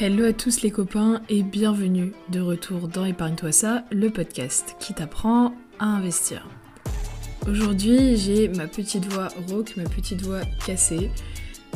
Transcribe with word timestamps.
Hello 0.00 0.24
à 0.24 0.32
tous 0.32 0.62
les 0.62 0.72
copains 0.72 1.22
et 1.28 1.44
bienvenue 1.44 2.14
de 2.28 2.40
retour 2.40 2.88
dans 2.88 3.04
Épargne-toi 3.04 3.52
ça, 3.52 3.84
le 3.92 4.10
podcast 4.10 4.74
qui 4.80 4.92
t'apprend 4.92 5.54
à 5.78 5.84
investir. 5.84 6.48
Aujourd'hui, 7.46 8.16
j'ai 8.16 8.48
ma 8.48 8.66
petite 8.66 9.06
voix 9.06 9.28
rauque, 9.48 9.76
ma 9.76 9.84
petite 9.84 10.20
voix 10.22 10.40
cassée. 10.66 11.12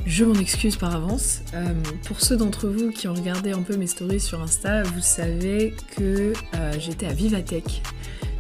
Je 0.04 0.24
m'en 0.24 0.34
excuse 0.34 0.74
par 0.74 0.96
avance. 0.96 1.42
Euh, 1.54 1.68
pour 2.06 2.20
ceux 2.20 2.36
d'entre 2.36 2.66
vous 2.66 2.90
qui 2.90 3.06
ont 3.06 3.14
regardé 3.14 3.52
un 3.52 3.62
peu 3.62 3.76
mes 3.76 3.86
stories 3.86 4.18
sur 4.18 4.42
Insta, 4.42 4.82
vous 4.82 5.00
savez 5.00 5.76
que 5.96 6.32
euh, 6.56 6.72
j'étais 6.80 7.06
à 7.06 7.12
Vivatech 7.12 7.82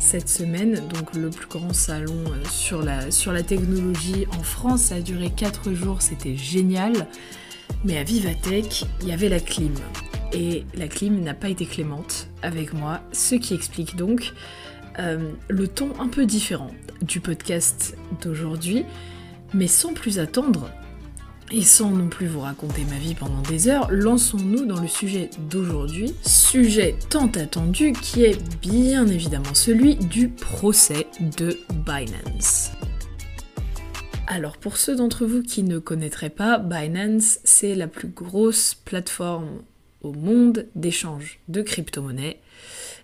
cette 0.00 0.28
semaine, 0.28 0.82
donc 0.88 1.14
le 1.14 1.30
plus 1.30 1.46
grand 1.46 1.72
salon 1.72 2.24
euh, 2.26 2.44
sur, 2.50 2.82
la, 2.82 3.12
sur 3.12 3.30
la 3.32 3.44
technologie 3.44 4.26
en 4.36 4.42
France. 4.42 4.82
Ça 4.82 4.96
a 4.96 5.00
duré 5.00 5.30
4 5.30 5.72
jours, 5.72 6.02
c'était 6.02 6.36
génial. 6.36 7.06
Mais 7.84 7.98
à 7.98 8.02
Vivatech, 8.02 8.84
il 9.02 9.08
y 9.08 9.12
avait 9.12 9.28
la 9.28 9.40
clim. 9.40 9.74
Et 10.32 10.64
la 10.74 10.88
clim 10.88 11.22
n'a 11.22 11.34
pas 11.34 11.48
été 11.48 11.64
clémente 11.64 12.28
avec 12.42 12.74
moi, 12.74 13.00
ce 13.12 13.34
qui 13.34 13.54
explique 13.54 13.96
donc 13.96 14.34
euh, 14.98 15.30
le 15.48 15.68
ton 15.68 15.92
un 16.00 16.08
peu 16.08 16.26
différent 16.26 16.70
du 17.02 17.20
podcast 17.20 17.96
d'aujourd'hui. 18.20 18.84
Mais 19.54 19.68
sans 19.68 19.94
plus 19.94 20.18
attendre, 20.18 20.68
et 21.50 21.62
sans 21.62 21.90
non 21.90 22.08
plus 22.08 22.26
vous 22.26 22.40
raconter 22.40 22.84
ma 22.90 22.98
vie 22.98 23.14
pendant 23.14 23.40
des 23.42 23.68
heures, 23.68 23.88
lançons-nous 23.90 24.66
dans 24.66 24.80
le 24.80 24.88
sujet 24.88 25.30
d'aujourd'hui, 25.50 26.14
sujet 26.26 26.96
tant 27.08 27.28
attendu 27.28 27.92
qui 27.92 28.24
est 28.24 28.38
bien 28.60 29.06
évidemment 29.06 29.54
celui 29.54 29.96
du 29.96 30.28
procès 30.28 31.06
de 31.38 31.58
Binance. 31.86 32.72
Alors 34.30 34.58
pour 34.58 34.76
ceux 34.76 34.94
d'entre 34.94 35.24
vous 35.24 35.42
qui 35.42 35.62
ne 35.62 35.78
connaîtraient 35.78 36.28
pas, 36.28 36.58
Binance, 36.58 37.38
c'est 37.44 37.74
la 37.74 37.88
plus 37.88 38.08
grosse 38.08 38.74
plateforme 38.74 39.62
au 40.02 40.12
monde 40.12 40.66
d'échange 40.74 41.40
de 41.48 41.62
crypto-monnaies. 41.62 42.38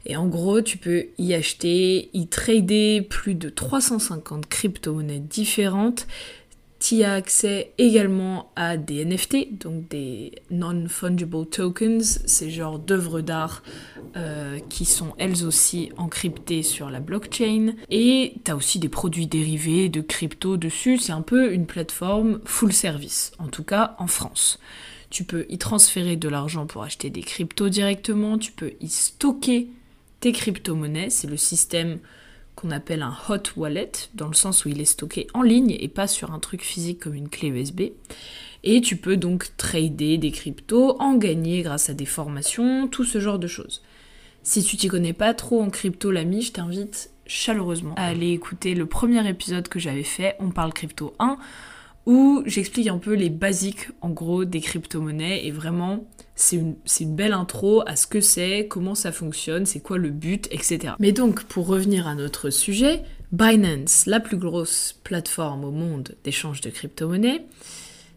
Et 0.04 0.16
en 0.16 0.26
gros, 0.26 0.60
tu 0.60 0.76
peux 0.76 1.06
y 1.16 1.32
acheter, 1.32 2.10
y 2.12 2.26
trader 2.26 3.00
plus 3.00 3.34
de 3.34 3.48
350 3.48 4.44
crypto-monnaies 4.44 5.18
différentes 5.18 6.06
tu 6.84 7.02
as 7.02 7.14
accès 7.14 7.72
également 7.78 8.52
à 8.56 8.76
des 8.76 9.06
NFT, 9.06 9.58
donc 9.58 9.88
des 9.88 10.32
non-fungible 10.50 11.46
tokens, 11.46 12.20
ces 12.26 12.50
genres 12.50 12.78
d'œuvres 12.78 13.22
d'art 13.22 13.62
euh, 14.18 14.58
qui 14.68 14.84
sont 14.84 15.14
elles 15.16 15.46
aussi 15.46 15.92
encryptées 15.96 16.62
sur 16.62 16.90
la 16.90 17.00
blockchain. 17.00 17.72
Et 17.88 18.34
tu 18.44 18.50
as 18.50 18.56
aussi 18.56 18.78
des 18.80 18.90
produits 18.90 19.26
dérivés 19.26 19.88
de 19.88 20.02
crypto 20.02 20.58
dessus. 20.58 20.98
C'est 20.98 21.12
un 21.12 21.22
peu 21.22 21.54
une 21.54 21.64
plateforme 21.64 22.40
full 22.44 22.74
service, 22.74 23.32
en 23.38 23.48
tout 23.48 23.64
cas 23.64 23.96
en 23.98 24.06
France. 24.06 24.58
Tu 25.08 25.24
peux 25.24 25.46
y 25.48 25.56
transférer 25.56 26.16
de 26.16 26.28
l'argent 26.28 26.66
pour 26.66 26.82
acheter 26.82 27.08
des 27.08 27.22
cryptos 27.22 27.70
directement, 27.70 28.36
tu 28.36 28.52
peux 28.52 28.72
y 28.82 28.88
stocker 28.88 29.68
tes 30.20 30.32
crypto-monnaies, 30.32 31.08
c'est 31.08 31.28
le 31.28 31.38
système 31.38 31.98
qu'on 32.56 32.70
appelle 32.70 33.02
un 33.02 33.16
hot 33.28 33.42
wallet, 33.56 33.92
dans 34.14 34.28
le 34.28 34.34
sens 34.34 34.64
où 34.64 34.68
il 34.68 34.80
est 34.80 34.84
stocké 34.84 35.26
en 35.34 35.42
ligne 35.42 35.76
et 35.78 35.88
pas 35.88 36.06
sur 36.06 36.32
un 36.32 36.38
truc 36.38 36.62
physique 36.62 37.00
comme 37.00 37.14
une 37.14 37.28
clé 37.28 37.48
USB. 37.48 37.82
Et 38.62 38.80
tu 38.80 38.96
peux 38.96 39.16
donc 39.16 39.56
trader 39.56 40.16
des 40.18 40.30
cryptos, 40.30 40.96
en 41.00 41.14
gagner 41.14 41.62
grâce 41.62 41.90
à 41.90 41.94
des 41.94 42.06
formations, 42.06 42.88
tout 42.88 43.04
ce 43.04 43.20
genre 43.20 43.38
de 43.38 43.46
choses. 43.46 43.82
Si 44.42 44.62
tu 44.62 44.76
t'y 44.76 44.88
connais 44.88 45.12
pas 45.12 45.34
trop 45.34 45.62
en 45.62 45.70
crypto, 45.70 46.10
l'ami, 46.10 46.42
je 46.42 46.52
t'invite 46.52 47.10
chaleureusement 47.26 47.94
à 47.96 48.04
aller 48.04 48.32
écouter 48.32 48.74
le 48.74 48.86
premier 48.86 49.26
épisode 49.28 49.68
que 49.68 49.78
j'avais 49.78 50.02
fait, 50.02 50.36
On 50.38 50.50
parle 50.50 50.72
crypto 50.72 51.14
1, 51.18 51.38
où 52.06 52.42
j'explique 52.46 52.88
un 52.88 52.98
peu 52.98 53.14
les 53.14 53.30
basiques 53.30 53.88
en 54.00 54.10
gros 54.10 54.44
des 54.44 54.60
crypto-monnaies 54.60 55.46
et 55.46 55.50
vraiment 55.50 56.04
c'est 56.34 56.56
une, 56.56 57.14
belle 57.14 57.32
intro 57.32 57.82
à 57.86 57.96
ce 57.96 58.06
que 58.06 58.20
c'est, 58.20 58.66
comment 58.68 58.94
ça 58.94 59.12
fonctionne, 59.12 59.66
c'est 59.66 59.80
quoi 59.80 59.98
le 59.98 60.10
but, 60.10 60.48
etc. 60.50 60.94
Mais 60.98 61.12
donc 61.12 61.44
pour 61.44 61.66
revenir 61.66 62.08
à 62.08 62.14
notre 62.14 62.50
sujet, 62.50 63.02
Binance, 63.32 64.06
la 64.06 64.20
plus 64.20 64.36
grosse 64.36 64.98
plateforme 65.04 65.64
au 65.64 65.70
monde 65.70 66.14
d'échange 66.24 66.60
de 66.60 66.70
crypto-monnaies, 66.70 67.44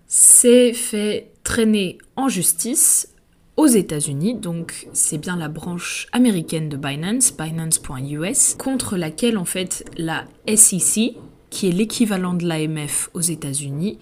s'est 0.08 0.74
fait 0.74 1.32
traîner 1.44 1.98
en 2.16 2.30
justice 2.30 3.14
aux 3.58 3.68
États-Unis, 3.68 4.36
donc 4.36 4.88
c'est 4.94 5.18
bien 5.18 5.36
la 5.36 5.48
branche 5.48 6.08
américaine 6.12 6.70
de 6.70 6.78
Binance, 6.78 7.36
Binance.us, 7.36 8.56
contre 8.56 8.98
laquelle 8.98 9.38
en 9.38 9.46
fait 9.46 9.84
la 9.98 10.26
SEC, 10.48 11.16
qui 11.50 11.68
est 11.68 11.72
l'équivalent 11.72 12.34
de 12.34 12.46
l'AMF 12.46 13.10
aux 13.14 13.22
États-Unis, 13.22 14.00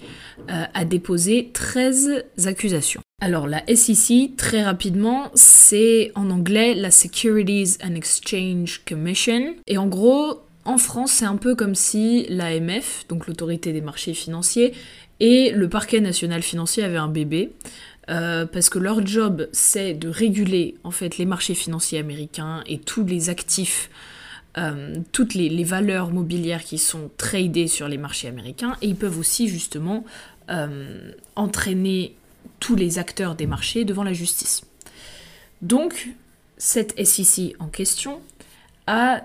euh, 0.49 0.63
a 0.73 0.85
déposé 0.85 1.51
13 1.53 2.23
accusations. 2.45 3.01
Alors 3.21 3.47
la 3.47 3.63
SEC, 3.73 4.35
très 4.35 4.63
rapidement, 4.63 5.31
c'est 5.33 6.11
en 6.15 6.29
anglais 6.29 6.73
la 6.73 6.91
Securities 6.91 7.77
and 7.83 7.95
Exchange 7.95 8.81
Commission. 8.85 9.55
Et 9.67 9.77
en 9.77 9.87
gros, 9.87 10.41
en 10.65 10.77
France, 10.77 11.11
c'est 11.11 11.25
un 11.25 11.37
peu 11.37 11.55
comme 11.55 11.75
si 11.75 12.25
l'AMF, 12.29 13.05
donc 13.07 13.27
l'autorité 13.27 13.71
des 13.71 13.81
marchés 13.81 14.13
financiers, 14.13 14.73
et 15.19 15.51
le 15.51 15.69
parquet 15.69 16.01
national 16.01 16.41
financier 16.41 16.83
avaient 16.83 16.97
un 16.97 17.07
bébé. 17.07 17.51
Euh, 18.09 18.45
parce 18.45 18.69
que 18.69 18.77
leur 18.77 19.05
job, 19.05 19.47
c'est 19.51 19.93
de 19.93 20.09
réguler 20.09 20.75
en 20.83 20.91
fait 20.91 21.17
les 21.17 21.25
marchés 21.25 21.55
financiers 21.55 21.97
américains 21.99 22.63
et 22.67 22.77
tous 22.77 23.03
les 23.03 23.29
actifs 23.29 23.89
euh, 24.57 24.99
toutes 25.11 25.33
les, 25.33 25.63
valeurs 25.63 26.11
mobilières 26.11 26.63
qui 26.63 26.77
sont 26.77 27.09
tradées 27.17 27.67
sur 27.67 27.87
les 27.87 27.97
marchés 27.97 28.27
américains 28.27 28.77
et 28.81 28.87
ils 28.87 28.95
peuvent 28.95 29.19
aussi 29.19 29.49
justement 29.49 30.05
euh, 30.49 31.11
entraîner 31.35 32.15
tous 32.59 32.75
les 32.75 32.97
acteurs 32.97 33.35
des 33.35 33.47
marchés 33.47 33.83
devant 33.83 34.03
la 34.03 34.13
justice. 34.13 34.63
Donc, 35.61 36.09
cette 36.57 36.97
SEC 37.05 37.55
en 37.59 37.67
question 37.67 38.21
a 38.87 39.23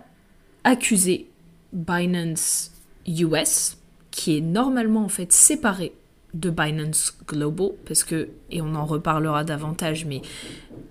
accusé 0.65 1.29
Binance 1.73 2.73
US, 3.07 3.77
qui 4.11 4.39
est 4.39 4.41
normalement 4.41 5.05
en 5.05 5.09
fait 5.09 5.33
séparé 5.33 5.93
de 6.35 6.51
Binance 6.51 7.17
Global, 7.27 7.71
parce 7.87 8.05
que, 8.05 8.29
et 8.51 8.63
on 8.63 8.75
en 8.75 8.85
reparlera 8.85 9.45
davantage, 9.45 10.05
mais 10.05 10.23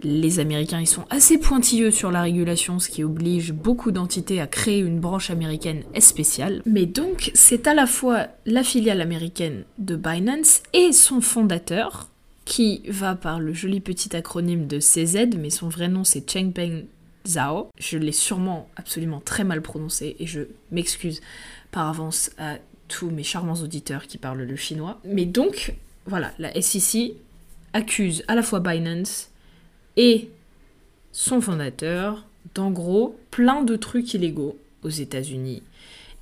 les 0.03 0.39
Américains, 0.39 0.79
ils 0.79 0.87
sont 0.87 1.05
assez 1.09 1.37
pointilleux 1.37 1.91
sur 1.91 2.11
la 2.11 2.21
régulation, 2.21 2.79
ce 2.79 2.89
qui 2.89 3.03
oblige 3.03 3.53
beaucoup 3.53 3.91
d'entités 3.91 4.39
à 4.39 4.47
créer 4.47 4.79
une 4.79 4.99
branche 4.99 5.29
américaine 5.29 5.83
spéciale. 5.99 6.61
Mais 6.65 6.85
donc, 6.85 7.31
c'est 7.33 7.67
à 7.67 7.73
la 7.73 7.85
fois 7.85 8.27
la 8.45 8.63
filiale 8.63 9.01
américaine 9.01 9.63
de 9.77 9.95
Binance 9.95 10.61
et 10.73 10.91
son 10.91 11.21
fondateur, 11.21 12.09
qui 12.45 12.81
va 12.87 13.13
par 13.13 13.39
le 13.39 13.53
joli 13.53 13.79
petit 13.79 14.15
acronyme 14.15 14.65
de 14.65 14.79
CZ, 14.79 15.37
mais 15.37 15.51
son 15.51 15.69
vrai 15.69 15.87
nom 15.87 16.03
c'est 16.03 16.27
Chengpeng 16.29 16.85
Zhao. 17.27 17.69
Je 17.77 17.97
l'ai 17.97 18.11
sûrement 18.11 18.67
absolument 18.75 19.21
très 19.23 19.43
mal 19.43 19.61
prononcé 19.61 20.16
et 20.19 20.25
je 20.25 20.41
m'excuse 20.71 21.21
par 21.71 21.87
avance 21.87 22.31
à 22.39 22.55
tous 22.87 23.11
mes 23.11 23.21
charmants 23.21 23.53
auditeurs 23.53 24.07
qui 24.07 24.17
parlent 24.17 24.41
le 24.41 24.55
chinois. 24.55 24.99
Mais 25.05 25.25
donc, 25.25 25.75
voilà, 26.07 26.31
la 26.39 26.59
SEC 26.59 27.13
accuse 27.73 28.23
à 28.27 28.33
la 28.33 28.41
fois 28.41 28.59
Binance 28.59 29.28
et 29.99 30.31
son 31.11 31.41
fondateur 31.41 32.25
d'en 32.55 32.71
gros 32.71 33.19
plein 33.31 33.63
de 33.63 33.75
trucs 33.75 34.13
illégaux 34.13 34.57
aux 34.81 34.89
États-Unis. 34.89 35.61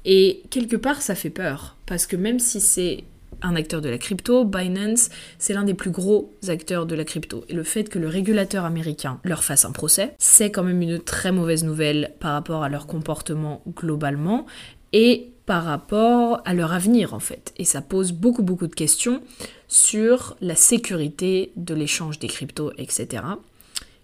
Et 0.04 0.42
quelque 0.50 0.76
part, 0.76 1.04
ça 1.04 1.14
fait 1.14 1.30
peur, 1.30 1.78
parce 1.86 2.08
que 2.08 2.16
même 2.16 2.40
si 2.40 2.60
c'est 2.60 3.04
un 3.44 3.56
acteur 3.56 3.82
de 3.82 3.90
la 3.90 4.00
crypto, 4.00 4.46
Binance, 4.46 5.10
c'est 5.38 5.54
l'un 5.54 5.64
des 5.64 5.76
plus 5.76 5.92
gros 5.92 6.34
acteurs 6.48 6.88
de 6.88 6.96
la 6.96 7.04
crypto. 7.04 7.46
Et 7.50 7.54
le 7.54 7.62
fait 7.62 7.88
que 7.88 8.00
le 8.00 8.08
régulateur 8.08 8.66
américain 8.66 9.20
leur 9.24 9.44
fasse 9.44 9.64
un 9.64 9.72
procès, 9.72 10.16
c'est 10.18 10.50
quand 10.50 10.64
même 10.64 10.82
une 10.82 11.00
très 11.00 11.32
mauvaise 11.32 11.64
nouvelle 11.64 12.14
par 12.20 12.34
rapport 12.34 12.64
à 12.64 12.70
leur 12.70 12.88
comportement 12.88 13.62
globalement 13.76 14.48
et 14.92 15.30
par 15.46 15.66
rapport 15.66 16.42
à 16.46 16.56
leur 16.56 16.74
avenir 16.74 17.14
en 17.14 17.20
fait. 17.20 17.54
Et 17.58 17.64
ça 17.64 17.82
pose 17.82 18.12
beaucoup 18.12 18.42
beaucoup 18.42 18.68
de 18.68 18.74
questions 18.74 19.22
sur 19.68 20.36
la 20.42 20.56
sécurité 20.56 21.52
de 21.56 21.76
l'échange 21.76 22.20
des 22.20 22.28
cryptos, 22.28 22.72
etc. 22.78 23.24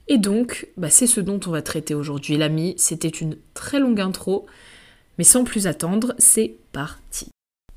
Et 0.07 0.17
donc, 0.17 0.67
bah, 0.77 0.89
c'est 0.89 1.07
ce 1.07 1.21
dont 1.21 1.39
on 1.45 1.51
va 1.51 1.61
traiter 1.61 1.95
aujourd'hui, 1.95 2.38
l'ami. 2.38 2.75
C'était 2.77 3.07
une 3.07 3.38
très 3.53 3.79
longue 3.79 4.01
intro, 4.01 4.45
mais 5.17 5.23
sans 5.23 5.44
plus 5.44 5.67
attendre, 5.67 6.13
c'est 6.17 6.55
parti. 6.71 7.27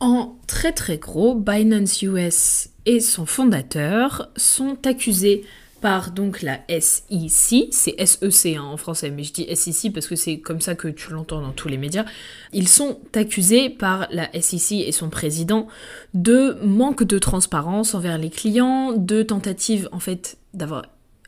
En 0.01 0.37
très 0.47 0.73
très 0.73 0.99
gros, 0.99 1.35
Binance 1.35 2.03
US 2.03 2.69
et 2.85 3.01
son 3.01 3.25
fondateur 3.25 4.31
sont 4.37 4.77
accusés 4.87 5.45
par 5.81 6.11
donc 6.11 6.43
la 6.43 6.61
SEC, 6.69 7.69
c'est 7.71 8.05
SEC 8.05 8.57
hein, 8.57 8.63
en 8.63 8.77
français, 8.77 9.11
mais 9.11 9.23
je 9.23 9.33
dis 9.33 9.57
SEC 9.57 9.93
parce 9.93 10.07
que 10.07 10.17
c'est 10.17 10.39
comme 10.39 10.61
ça 10.61 10.75
que 10.75 10.89
tu 10.89 11.13
l'entends 11.13 11.41
dans 11.41 11.53
tous 11.53 11.69
les 11.69 11.77
médias. 11.77 12.05
Ils 12.53 12.69
sont 12.69 12.99
accusés 13.15 13.71
par 13.71 14.09
la 14.11 14.29
SEC 14.41 14.73
et 14.73 14.93
son 14.93 15.11
président 15.11 15.67
de 16.15 16.59
manque 16.63 17.05
de 17.05 17.19
transparence 17.19 17.95
envers 17.95 18.19
les 18.19 18.31
clients, 18.31 18.93
de 18.93 19.23
tentative 19.23 19.89
en 19.93 20.01
fait 20.01 20.39
d'avoir 20.55 20.87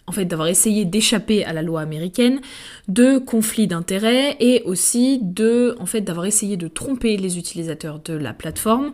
en 0.08 0.12
fait 0.12 0.24
d'avoir 0.24 0.48
essayé 0.48 0.84
d'échapper 0.84 1.44
à 1.44 1.52
la 1.52 1.62
loi 1.62 1.82
américaine, 1.82 2.40
de 2.88 3.18
conflits 3.18 3.66
d'intérêts 3.66 4.36
et 4.40 4.62
aussi 4.64 5.20
de 5.22 5.76
en 5.78 5.86
fait 5.86 6.00
d'avoir 6.00 6.26
essayé 6.26 6.56
de 6.56 6.66
tromper 6.66 7.16
les 7.18 7.38
utilisateurs 7.38 8.00
de 8.00 8.14
la 8.14 8.32
plateforme 8.32 8.92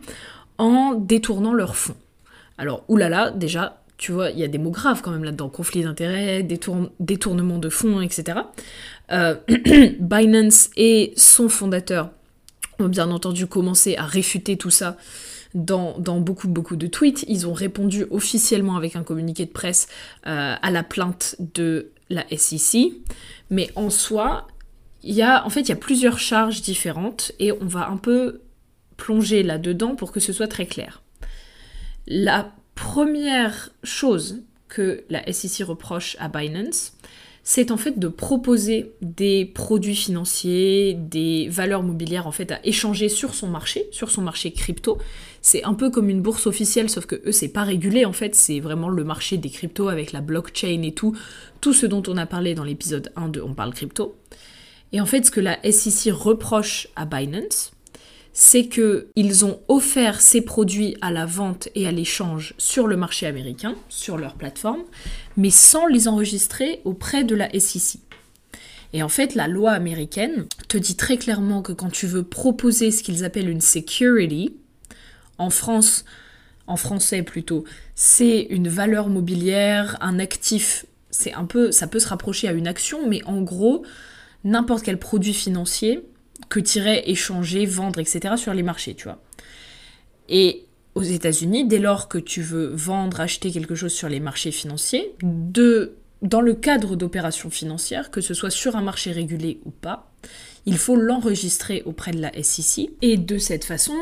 en 0.58 0.94
détournant 0.94 1.54
leurs 1.54 1.76
fonds. 1.76 1.96
Alors 2.58 2.84
oulala, 2.88 3.30
déjà 3.30 3.80
tu 3.96 4.10
vois, 4.10 4.30
il 4.30 4.38
y 4.40 4.44
a 4.44 4.48
des 4.48 4.58
mots 4.58 4.72
graves 4.72 5.02
quand 5.02 5.12
même 5.12 5.22
là-dedans, 5.22 5.48
conflit 5.48 5.82
d'intérêts, 5.82 6.42
détournement 6.98 7.58
de 7.58 7.68
fonds, 7.68 8.00
etc. 8.00 8.40
Euh, 9.12 9.36
Binance 10.00 10.70
et 10.76 11.12
son 11.16 11.48
fondateur 11.48 12.10
ont 12.80 12.88
bien 12.88 13.10
entendu 13.12 13.46
commencé 13.46 13.96
à 13.96 14.04
réfuter 14.04 14.56
tout 14.56 14.70
ça 14.70 14.96
dans, 15.54 16.20
beaucoup 16.20 16.48
beaucoup 16.48 16.76
de 16.76 16.86
tweets. 16.86 17.24
Ils 17.28 17.46
ont 17.46 17.52
répondu 17.52 18.06
officiellement 18.10 18.76
avec 18.76 18.96
un 18.96 19.02
communiqué 19.02 19.46
de 19.46 19.50
presse 19.50 19.88
euh, 20.26 20.54
à 20.60 20.70
la 20.70 20.82
plainte 20.82 21.36
de 21.38 21.90
la 22.10 22.24
SEC. 22.36 22.92
Mais 23.50 23.70
en 23.76 23.90
soi, 23.90 24.46
il 25.02 25.14
y 25.14 25.22
a, 25.22 25.44
en 25.46 25.50
fait, 25.50 25.62
il 25.62 25.68
y 25.68 25.72
a 25.72 25.76
plusieurs 25.76 26.18
charges 26.18 26.62
différentes 26.62 27.32
et 27.38 27.52
on 27.52 27.66
va 27.66 27.88
un 27.88 27.96
peu 27.96 28.40
plonger 28.96 29.42
là-dedans 29.42 29.96
pour 29.96 30.12
que 30.12 30.20
ce 30.20 30.32
soit 30.32 30.48
très 30.48 30.66
clair. 30.66 31.02
La 32.06 32.52
première 32.74 33.70
chose 33.82 34.42
que 34.68 35.04
la 35.08 35.30
SEC 35.32 35.66
reproche 35.66 36.16
à 36.18 36.28
Binance, 36.28 36.94
c'est 37.42 37.70
en 37.70 37.76
fait 37.76 37.98
de 37.98 38.08
proposer 38.08 38.92
des 39.02 39.44
produits 39.44 39.94
financiers, 39.94 40.94
des 40.94 41.48
valeurs 41.50 41.82
mobilières 41.82 42.26
en 42.26 42.32
fait 42.32 42.50
à 42.50 42.58
échanger 42.64 43.10
sur 43.10 43.34
son 43.34 43.48
marché, 43.48 43.86
sur 43.92 44.10
son 44.10 44.22
marché 44.22 44.52
crypto. 44.52 44.98
C'est 45.46 45.62
un 45.64 45.74
peu 45.74 45.90
comme 45.90 46.08
une 46.08 46.22
bourse 46.22 46.46
officielle, 46.46 46.88
sauf 46.88 47.04
que 47.04 47.16
eux 47.26 47.32
c'est 47.32 47.48
pas 47.48 47.64
régulé 47.64 48.06
en 48.06 48.14
fait, 48.14 48.34
c'est 48.34 48.60
vraiment 48.60 48.88
le 48.88 49.04
marché 49.04 49.36
des 49.36 49.50
cryptos 49.50 49.90
avec 49.90 50.12
la 50.12 50.22
blockchain 50.22 50.80
et 50.82 50.92
tout, 50.92 51.14
tout 51.60 51.74
ce 51.74 51.84
dont 51.84 52.02
on 52.08 52.16
a 52.16 52.24
parlé 52.24 52.54
dans 52.54 52.64
l'épisode 52.64 53.12
1 53.14 53.28
de 53.28 53.42
On 53.42 53.52
parle 53.52 53.74
crypto. 53.74 54.16
Et 54.92 55.02
en 55.02 55.06
fait 55.06 55.26
ce 55.26 55.30
que 55.30 55.42
la 55.42 55.58
SEC 55.70 56.14
reproche 56.14 56.88
à 56.96 57.04
Binance, 57.04 57.72
c'est 58.32 58.68
qu'ils 58.68 59.44
ont 59.44 59.60
offert 59.68 60.22
ces 60.22 60.40
produits 60.40 60.96
à 61.02 61.12
la 61.12 61.26
vente 61.26 61.68
et 61.74 61.86
à 61.86 61.92
l'échange 61.92 62.54
sur 62.56 62.86
le 62.86 62.96
marché 62.96 63.26
américain, 63.26 63.74
sur 63.90 64.16
leur 64.16 64.36
plateforme, 64.36 64.84
mais 65.36 65.50
sans 65.50 65.86
les 65.86 66.08
enregistrer 66.08 66.80
auprès 66.86 67.22
de 67.22 67.34
la 67.34 67.50
SEC. 67.60 68.00
Et 68.94 69.02
en 69.02 69.10
fait, 69.10 69.34
la 69.34 69.46
loi 69.46 69.72
américaine 69.72 70.46
te 70.68 70.78
dit 70.78 70.96
très 70.96 71.18
clairement 71.18 71.60
que 71.60 71.72
quand 71.72 71.90
tu 71.90 72.06
veux 72.06 72.22
proposer 72.22 72.90
ce 72.90 73.02
qu'ils 73.02 73.24
appellent 73.26 73.50
une 73.50 73.60
security, 73.60 74.54
en 75.38 75.50
France, 75.50 76.04
en 76.66 76.76
français 76.76 77.22
plutôt, 77.22 77.64
c'est 77.94 78.46
une 78.50 78.68
valeur 78.68 79.08
mobilière, 79.08 79.98
un 80.00 80.18
actif, 80.18 80.86
c'est 81.10 81.32
un 81.32 81.44
peu, 81.44 81.72
ça 81.72 81.86
peut 81.86 82.00
se 82.00 82.08
rapprocher 82.08 82.48
à 82.48 82.52
une 82.52 82.66
action, 82.66 83.08
mais 83.08 83.22
en 83.24 83.42
gros, 83.42 83.84
n'importe 84.44 84.84
quel 84.84 84.98
produit 84.98 85.34
financier 85.34 86.02
que 86.48 86.60
tirer, 86.60 87.04
échanger, 87.06 87.66
vendre, 87.66 88.00
etc. 88.00 88.34
sur 88.36 88.54
les 88.54 88.62
marchés, 88.62 88.94
tu 88.94 89.04
vois. 89.04 89.22
Et 90.28 90.64
aux 90.94 91.02
États-Unis, 91.02 91.66
dès 91.66 91.78
lors 91.78 92.08
que 92.08 92.18
tu 92.18 92.42
veux 92.42 92.66
vendre, 92.66 93.20
acheter 93.20 93.50
quelque 93.50 93.74
chose 93.74 93.92
sur 93.92 94.08
les 94.08 94.20
marchés 94.20 94.52
financiers, 94.52 95.14
de, 95.22 95.96
dans 96.22 96.40
le 96.40 96.54
cadre 96.54 96.96
d'opérations 96.96 97.50
financières, 97.50 98.10
que 98.10 98.20
ce 98.20 98.34
soit 98.34 98.50
sur 98.50 98.76
un 98.76 98.82
marché 98.82 99.12
régulé 99.12 99.60
ou 99.64 99.70
pas, 99.70 100.12
il 100.66 100.78
faut 100.78 100.96
l'enregistrer 100.96 101.82
auprès 101.84 102.12
de 102.12 102.20
la 102.20 102.32
SEC. 102.42 102.90
Et 103.02 103.16
de 103.16 103.38
cette 103.38 103.64
façon, 103.64 103.96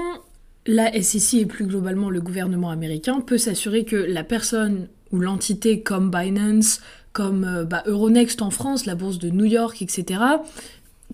la 0.67 0.93
SEC 1.03 1.41
et 1.41 1.47
plus 1.47 1.67
globalement 1.67 2.11
le 2.11 2.21
gouvernement 2.21 2.71
américain 2.71 3.21
peut 3.21 3.39
s'assurer 3.39 3.85
que 3.85 3.97
la 3.97 4.25
personne 4.25 4.89
ou 5.11 5.19
l'entité 5.19 5.83
comme 5.83 6.11
Binance, 6.11 6.81
comme 7.13 7.45
euh, 7.45 7.65
bah, 7.65 7.83
Euronext 7.87 8.43
en 8.43 8.51
France, 8.51 8.87
la 8.87 8.95
bourse 8.95 9.19
de 9.19 9.31
New 9.31 9.45
York, 9.45 9.83
etc., 9.83 10.21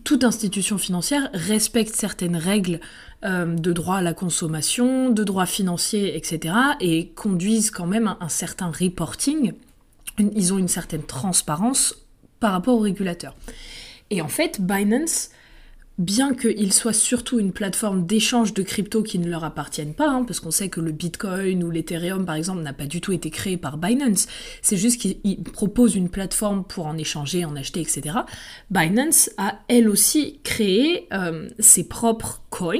toute 0.04 0.22
institution 0.22 0.78
financière 0.78 1.28
respecte 1.34 1.94
certaines 1.94 2.36
règles 2.36 2.78
euh, 3.24 3.56
de 3.56 3.72
droit 3.72 3.96
à 3.96 4.02
la 4.02 4.14
consommation, 4.14 5.10
de 5.10 5.24
droit 5.24 5.46
financier, 5.46 6.16
etc. 6.16 6.54
et 6.80 7.08
conduisent 7.08 7.72
quand 7.72 7.86
même 7.86 8.06
un, 8.06 8.16
un 8.20 8.28
certain 8.28 8.70
reporting. 8.70 9.54
Ils 10.18 10.52
ont 10.52 10.58
une 10.58 10.68
certaine 10.68 11.02
transparence 11.02 12.06
par 12.38 12.52
rapport 12.52 12.76
aux 12.76 12.82
régulateurs. 12.82 13.34
Et 14.10 14.22
en 14.22 14.28
fait, 14.28 14.60
Binance 14.60 15.30
bien 15.98 16.32
qu'il 16.34 16.72
soit 16.72 16.92
surtout 16.92 17.40
une 17.40 17.52
plateforme 17.52 18.06
d'échange 18.06 18.54
de 18.54 18.62
crypto 18.62 19.02
qui 19.02 19.18
ne 19.18 19.28
leur 19.28 19.42
appartiennent 19.42 19.94
pas, 19.94 20.08
hein, 20.08 20.24
parce 20.24 20.38
qu'on 20.38 20.52
sait 20.52 20.68
que 20.68 20.80
le 20.80 20.92
Bitcoin 20.92 21.64
ou 21.64 21.70
l'Ethereum 21.70 22.24
par 22.24 22.36
exemple 22.36 22.62
n'a 22.62 22.72
pas 22.72 22.86
du 22.86 23.00
tout 23.00 23.12
été 23.12 23.30
créé 23.30 23.56
par 23.56 23.78
Binance, 23.78 24.28
c'est 24.62 24.76
juste 24.76 25.00
qu'ils 25.00 25.42
proposent 25.42 25.96
une 25.96 26.08
plateforme 26.08 26.64
pour 26.64 26.86
en 26.86 26.96
échanger, 26.96 27.44
en 27.44 27.56
acheter, 27.56 27.80
etc. 27.80 28.16
Binance 28.70 29.30
a 29.38 29.58
elle 29.68 29.88
aussi 29.88 30.38
créé 30.44 31.08
euh, 31.12 31.48
ses 31.58 31.88
propres 31.88 32.42
coins, 32.50 32.78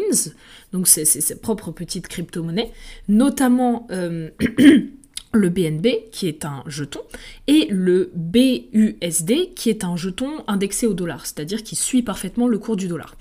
donc 0.73 0.87
ses, 0.87 1.35
propres 1.37 1.73
petites 1.73 2.07
crypto-monnaies, 2.07 2.73
notamment 3.09 3.89
euh, 3.91 4.31
le 5.33 5.51
BNB 5.51 6.11
qui 6.11 6.27
est 6.27 6.45
un 6.45 6.63
jeton 6.67 7.01
et 7.47 7.67
le 7.71 8.11
BUSD 8.15 9.55
qui 9.55 9.71
est 9.71 9.85
un 9.85 9.97
jeton 9.97 10.43
indexé 10.47 10.87
au 10.87 10.95
dollar, 10.95 11.27
c'est-à-dire 11.27 11.63
qui 11.63 11.77
suit 11.77 12.03
parfaitement 12.03 12.49
le 12.49 12.59
cours 12.59 12.77
du 12.77 12.89
dollar. 12.89 13.15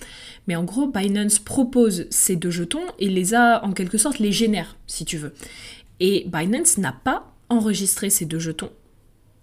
Mais 0.48 0.56
en 0.56 0.63
gros, 0.63 0.88
Binance 0.88 1.39
propose 1.39 2.07
ces 2.09 2.36
deux 2.36 2.51
jetons 2.51 2.86
et 3.00 3.09
les 3.09 3.33
a 3.33 3.63
en 3.65 3.74
quelque 3.74 3.98
sorte 3.98 4.19
les 4.19 4.31
génère, 4.31 4.77
si 4.88 5.04
tu 5.04 5.18
veux. 5.18 5.33
Et 6.00 6.25
Binance 6.27 6.77
n'a 6.77 6.94
pas 6.94 7.33
enregistré 7.50 8.10
ces 8.10 8.25
deux 8.25 8.39
jetons 8.39 8.71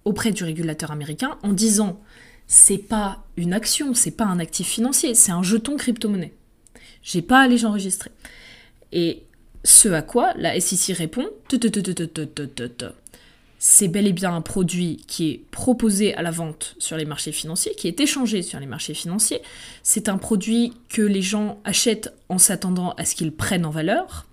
auprès 0.05 0.33
du 0.33 0.45
régulateur 0.45 0.91
américain 0.91 1.39
en 1.43 1.53
disant 1.53 2.01
c'est 2.47 2.79
pas 2.79 3.25
une 3.37 3.53
action, 3.53 3.95
c'est 3.95 4.11
pas 4.11 4.27
un 4.27 4.39
actif 4.39 4.69
financier, 4.69 5.15
c'est 5.15 5.33
un 5.33 5.43
jeton 5.43 5.77
crypto-monnaie. 5.77 6.35
J'ai 7.03 7.23
pas 7.23 7.41
à 7.41 7.49
les 7.49 7.65
enregistrer. 7.65 8.11
Et 8.93 9.24
ce 9.65 9.89
à 9.89 10.03
quoi 10.03 10.33
la 10.37 10.59
SEC 10.61 10.97
répond 10.97 11.27
c'est 13.67 13.89
bel 13.89 14.07
et 14.07 14.13
bien 14.13 14.35
un 14.35 14.43
produit 14.43 15.03
qui 15.07 15.31
est 15.31 15.41
proposé 15.51 16.15
à 16.15 16.21
la 16.21 16.31
vente 16.31 16.75
sur 16.79 16.99
les 16.99 17.07
marchés 17.07 17.33
financiers, 17.33 17.75
qui 17.75 17.89
est 17.89 17.99
échangé 17.99 18.43
sur 18.43 18.61
les 18.61 18.67
marchés 18.67 18.93
financiers. 18.93 19.41
C'est 19.83 20.11
un 20.11 20.19
produit 20.19 20.75
que 20.91 21.01
les 21.01 21.23
gens 21.23 21.59
achètent 21.65 22.13
en 22.29 22.37
s'attendant 22.37 22.91
à 22.99 23.07
ce 23.07 23.15
qu'ils 23.15 23.33
prennent 23.33 23.65
en 23.65 23.71
valeur. 23.71 24.27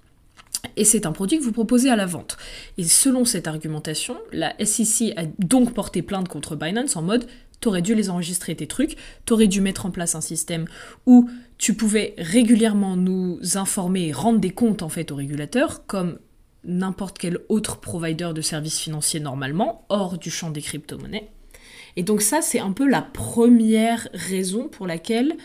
Et 0.76 0.84
c'est 0.84 1.06
un 1.06 1.14
produit 1.14 1.38
que 1.38 1.44
vous 1.44 1.54
proposez 1.54 1.90
à 1.90 1.96
la 1.96 2.08
vente. 2.08 2.36
Et 2.78 2.84
selon 2.84 3.24
cette 3.24 3.48
argumentation, 3.48 4.18
la 4.34 4.54
SEC 4.66 5.14
a 5.16 5.24
donc 5.40 5.74
porté 5.74 6.02
plainte 6.02 6.28
contre 6.28 6.58
Binance 6.58 6.98
en 6.98 7.02
mode 7.02 7.26
t'aurais 7.62 7.84
dû 7.84 7.96
les 7.96 8.10
enregistrer 8.10 8.56
tes 8.56 8.68
trucs, 8.68 8.98
t'aurais 9.26 9.48
dû 9.48 9.62
mettre 9.62 9.86
en 9.86 9.92
place 9.92 10.16
un 10.16 10.22
système 10.22 10.66
où 11.06 11.30
tu 11.62 11.74
pouvais 11.76 12.16
régulièrement 12.18 12.98
nous 12.98 13.40
informer 13.54 14.08
et 14.08 14.12
rendre 14.12 14.40
des 14.40 14.50
comptes 14.50 14.82
en 14.82 14.90
fait 14.90 15.12
aux 15.12 15.16
régulateurs, 15.16 15.86
comme 15.86 16.18
n'importe 16.64 17.20
quel 17.20 17.38
autre 17.50 17.78
provider 17.80 18.32
de 18.34 18.42
services 18.42 18.80
financiers 18.80 19.20
normalement, 19.20 19.86
hors 19.90 20.18
du 20.18 20.32
champ 20.32 20.50
des 20.50 20.64
crypto-monnaies. 20.64 21.30
Et 21.98 22.02
donc 22.02 22.24
ça, 22.24 22.42
c'est 22.42 22.60
un 22.60 22.72
peu 22.72 22.90
la 22.90 23.04
première 23.04 24.08
raison 24.16 24.70
pour 24.70 24.88
laquelle 24.88 25.38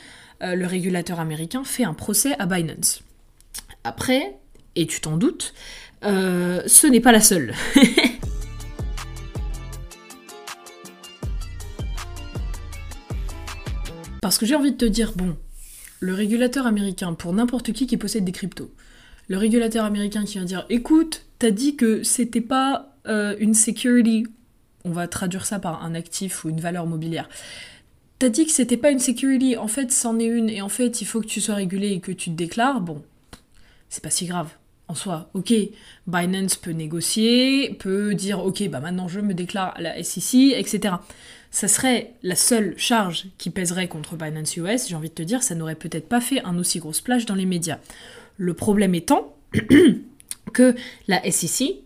euh, 0.43 0.55
le 0.55 0.65
régulateur 0.67 1.21
américain 1.21 1.65
fait 1.65 1.85
un 1.85 1.93
procès 1.93 2.35
à 2.39 2.47
Binance. 2.47 3.03
Après, 3.85 4.39
et 4.75 4.87
tu 4.87 5.03
t'en 5.03 5.19
doutes, 5.19 5.53
euh, 6.03 6.63
ce 6.67 6.87
n'est 6.87 7.01
pas 7.01 7.13
la 7.13 7.21
seule. 7.21 7.53
Parce 14.23 14.39
que 14.39 14.47
j'ai 14.47 14.55
envie 14.55 14.73
de 14.73 14.79
te 14.79 14.87
dire, 14.87 15.13
bon, 15.15 15.37
le 16.01 16.15
régulateur 16.15 16.67
américain, 16.67 17.15
pour 17.15 17.33
n'importe 17.33 17.73
qui 17.73 17.87
qui 17.87 17.97
possède 17.97 18.25
des 18.25 18.33
cryptos, 18.33 18.71
le 19.29 19.39
régulateur 19.39 19.85
américain 19.85 20.25
qui 20.25 20.35
vient 20.35 20.45
dire, 20.45 20.67
écoute, 20.69 21.25
t'as 21.39 21.51
dit 21.51 21.77
que 21.77 22.03
c'était 22.03 22.41
pas 22.41 22.95
euh, 23.07 23.35
une 23.39 23.55
security, 23.55 24.27
on 24.85 24.91
va 24.91 25.09
traduire 25.09 25.47
ça 25.47 25.59
par 25.59 25.85
un 25.85 25.95
actif 25.95 26.45
ou 26.45 26.49
une 26.49 26.61
valeur 26.61 26.87
mobilière. 26.87 27.29
T'as 28.19 28.29
dit 28.29 28.47
que 28.47 28.53
c'était 28.53 28.77
pas 28.77 28.91
une 28.91 28.99
security, 28.99 29.57
en 29.57 29.69
fait 29.69 29.93
c'en 29.93 30.19
est 30.19 30.27
une, 30.27 30.49
et 30.49 30.63
en 30.63 30.69
fait 30.69 31.01
il 31.01 31.05
faut 31.05 31.21
que 31.21 31.27
tu 31.27 31.41
sois 31.41 31.57
régulé 31.57 31.89
et 31.89 32.01
que 32.01 32.13
tu 32.13 32.31
te 32.31 32.37
déclares, 32.37 32.81
bon, 32.81 33.03
c'est 33.89 34.03
pas 34.03 34.11
si 34.11 34.27
grave 34.27 34.49
en 34.89 34.95
soi. 34.95 35.31
Ok, 35.35 35.53
Binance 36.07 36.57
peut 36.57 36.71
négocier, 36.71 37.77
peut 37.79 38.15
dire 38.15 38.45
ok, 38.45 38.69
bah 38.69 38.81
maintenant 38.81 39.09
je 39.09 39.21
me 39.21 39.35
déclare 39.35 39.75
à 39.77 39.81
la 39.81 40.03
SEC, 40.03 40.53
etc 40.57 40.97
ça 41.57 41.69
serait 41.69 42.13
la 42.23 42.37
seule 42.37 42.75
charge 42.77 43.29
qui 43.39 43.49
pèserait 43.49 43.89
contre 43.89 44.15
Binance 44.15 44.59
US, 44.59 44.89
j'ai 44.89 44.95
envie 44.95 45.09
de 45.09 45.15
te 45.15 45.23
dire, 45.23 45.43
ça 45.43 45.55
n'aurait 45.55 45.75
peut-être 45.75 46.07
pas 46.07 46.21
fait 46.21 46.43
un 46.45 46.59
aussi 46.59 46.81
gros 46.81 46.93
splash 46.93 47.25
dans 47.25 47.35
les 47.35 47.47
médias. 47.47 47.79
Le 48.37 48.53
problème 48.53 48.95
étant 48.95 49.35
que 50.53 50.75
la 51.09 51.31
SEC 51.31 51.77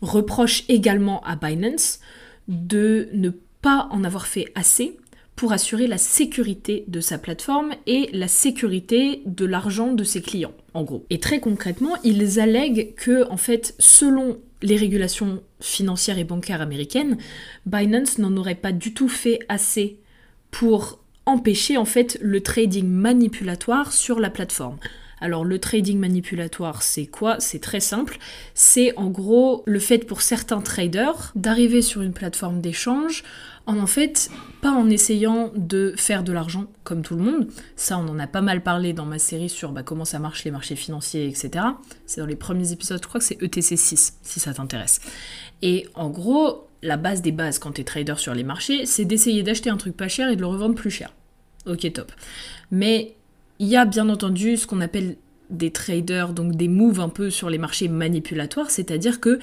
reproche 0.00 0.64
également 0.68 1.22
à 1.22 1.36
Binance 1.36 2.00
de 2.48 3.08
ne 3.12 3.30
pas 3.62 3.86
en 3.92 4.02
avoir 4.02 4.26
fait 4.26 4.50
assez 4.56 4.98
pour 5.36 5.52
assurer 5.52 5.86
la 5.86 5.98
sécurité 5.98 6.84
de 6.88 7.00
sa 7.00 7.16
plateforme 7.16 7.72
et 7.86 8.10
la 8.12 8.26
sécurité 8.26 9.22
de 9.26 9.44
l'argent 9.44 9.92
de 9.92 10.02
ses 10.02 10.22
clients, 10.22 10.54
en 10.74 10.82
gros. 10.82 11.04
Et 11.10 11.18
très 11.18 11.40
concrètement, 11.40 11.96
ils 12.04 12.40
allèguent 12.40 12.94
que, 12.94 13.28
en 13.30 13.36
fait, 13.36 13.74
selon 13.78 14.38
les 14.62 14.76
régulations 14.76 15.42
financières 15.60 16.18
et 16.18 16.24
bancaires 16.24 16.60
américaines, 16.60 17.16
Binance 17.66 18.18
n'en 18.18 18.36
aurait 18.36 18.54
pas 18.54 18.72
du 18.72 18.94
tout 18.94 19.08
fait 19.08 19.40
assez 19.48 19.98
pour 20.50 21.00
empêcher 21.26 21.76
en 21.76 21.84
fait 21.84 22.18
le 22.20 22.40
trading 22.40 22.86
manipulatoire 22.86 23.92
sur 23.92 24.20
la 24.20 24.30
plateforme. 24.30 24.78
Alors 25.20 25.44
le 25.44 25.58
trading 25.58 25.98
manipulatoire, 25.98 26.82
c'est 26.82 27.06
quoi? 27.06 27.38
C'est 27.40 27.60
très 27.60 27.80
simple. 27.80 28.18
C'est 28.54 28.96
en 28.96 29.10
gros 29.10 29.62
le 29.66 29.78
fait 29.78 30.06
pour 30.06 30.22
certains 30.22 30.62
traders 30.62 31.32
d'arriver 31.34 31.82
sur 31.82 32.00
une 32.00 32.14
plateforme 32.14 32.60
d'échange 32.60 33.22
en 33.66 33.78
en 33.78 33.86
fait 33.86 34.30
pas 34.60 34.72
en 34.72 34.90
essayant 34.90 35.52
de 35.56 35.94
faire 35.96 36.22
de 36.22 36.32
l'argent 36.32 36.66
comme 36.84 37.02
tout 37.02 37.16
le 37.16 37.22
monde. 37.22 37.48
Ça, 37.76 37.98
on 37.98 38.08
en 38.08 38.18
a 38.18 38.26
pas 38.26 38.40
mal 38.40 38.62
parlé 38.62 38.92
dans 38.92 39.06
ma 39.06 39.18
série 39.18 39.48
sur 39.48 39.72
bah, 39.72 39.82
comment 39.82 40.04
ça 40.04 40.18
marche 40.18 40.44
les 40.44 40.50
marchés 40.50 40.76
financiers, 40.76 41.26
etc. 41.26 41.64
C'est 42.06 42.20
dans 42.20 42.26
les 42.26 42.36
premiers 42.36 42.72
épisodes, 42.72 43.00
je 43.02 43.08
crois 43.08 43.20
que 43.20 43.26
c'est 43.26 43.42
ETC 43.42 43.76
6, 43.76 44.18
si 44.22 44.40
ça 44.40 44.52
t'intéresse. 44.52 45.00
Et 45.62 45.86
en 45.94 46.10
gros, 46.10 46.68
la 46.82 46.96
base 46.96 47.22
des 47.22 47.32
bases 47.32 47.58
quand 47.58 47.72
tu 47.72 47.80
es 47.80 47.84
trader 47.84 48.14
sur 48.16 48.34
les 48.34 48.44
marchés, 48.44 48.86
c'est 48.86 49.04
d'essayer 49.04 49.42
d'acheter 49.42 49.70
un 49.70 49.76
truc 49.76 49.96
pas 49.96 50.08
cher 50.08 50.28
et 50.30 50.36
de 50.36 50.40
le 50.40 50.46
revendre 50.46 50.74
plus 50.74 50.90
cher. 50.90 51.12
Ok, 51.66 51.90
top. 51.92 52.12
Mais 52.70 53.14
il 53.58 53.68
y 53.68 53.76
a 53.76 53.84
bien 53.84 54.08
entendu 54.08 54.56
ce 54.56 54.66
qu'on 54.66 54.80
appelle 54.80 55.16
des 55.50 55.70
traders, 55.70 56.32
donc 56.32 56.54
des 56.54 56.68
moves 56.68 57.00
un 57.00 57.08
peu 57.08 57.28
sur 57.30 57.50
les 57.50 57.58
marchés 57.58 57.88
manipulatoires, 57.88 58.70
c'est-à-dire 58.70 59.20
que 59.20 59.38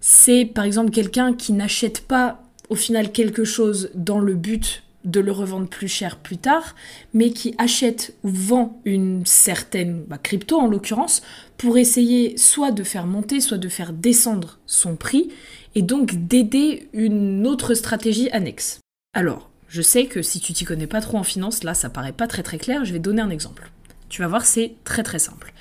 c'est 0.00 0.44
par 0.46 0.64
exemple 0.64 0.90
quelqu'un 0.90 1.34
qui 1.34 1.52
n'achète 1.52 2.06
pas 2.06 2.42
au 2.70 2.76
final 2.76 3.12
quelque 3.12 3.44
chose 3.44 3.90
dans 3.94 4.20
le 4.20 4.34
but 4.34 4.82
de 5.04 5.20
le 5.20 5.32
revendre 5.32 5.68
plus 5.68 5.88
cher 5.88 6.16
plus 6.16 6.36
tard, 6.36 6.74
mais 7.14 7.30
qui 7.30 7.54
achète 7.58 8.14
ou 8.22 8.28
vend 8.30 8.80
une 8.84 9.24
certaine 9.24 10.04
bah, 10.04 10.18
crypto 10.18 10.58
en 10.58 10.66
l'occurrence 10.66 11.22
pour 11.56 11.78
essayer 11.78 12.36
soit 12.36 12.70
de 12.70 12.84
faire 12.84 13.06
monter, 13.06 13.40
soit 13.40 13.58
de 13.58 13.68
faire 13.68 13.92
descendre 13.92 14.58
son 14.66 14.96
prix 14.96 15.30
et 15.74 15.82
donc 15.82 16.14
d'aider 16.26 16.88
une 16.92 17.46
autre 17.46 17.74
stratégie 17.74 18.30
annexe. 18.30 18.80
Alors, 19.14 19.50
je 19.68 19.82
sais 19.82 20.06
que 20.06 20.20
si 20.20 20.40
tu 20.40 20.52
t'y 20.52 20.64
connais 20.64 20.86
pas 20.86 21.00
trop 21.00 21.18
en 21.18 21.24
finance, 21.24 21.64
là 21.64 21.74
ça 21.74 21.88
paraît 21.88 22.12
pas 22.12 22.26
très 22.26 22.42
très 22.42 22.58
clair, 22.58 22.84
je 22.84 22.92
vais 22.92 22.98
donner 22.98 23.22
un 23.22 23.30
exemple. 23.30 23.70
Tu 24.08 24.20
vas 24.20 24.28
voir, 24.28 24.44
c'est 24.44 24.74
très 24.84 25.02
très 25.02 25.18
simple. 25.18 25.52